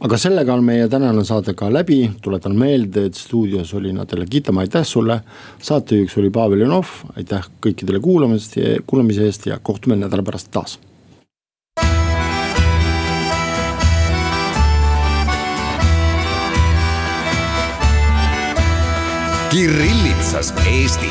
aga 0.00 0.18
sellega 0.20 0.54
on 0.56 0.64
meie 0.64 0.88
tänane 0.88 1.24
saade 1.28 1.54
ka 1.56 1.68
läbi, 1.72 2.02
tuletan 2.24 2.56
meelde, 2.58 3.06
et 3.10 3.18
stuudios 3.18 3.74
oli 3.76 3.92
Natalja 3.92 4.26
Kitamaa, 4.30 4.64
aitäh 4.64 4.86
sulle. 4.86 5.20
saatejuhiks 5.62 6.16
oli 6.18 6.30
Pavel 6.30 6.64
Janov, 6.64 6.94
aitäh 7.16 7.48
kõikidele 7.66 8.00
kuulamast 8.00 8.56
kuulamise 8.86 9.28
eest 9.28 9.46
ja 9.46 9.58
kohtume 9.62 9.96
nädala 10.00 10.22
pärast 10.22 10.50
taas 10.50 10.78
Kirillitsas 19.50 20.54
Eesti 20.66 21.10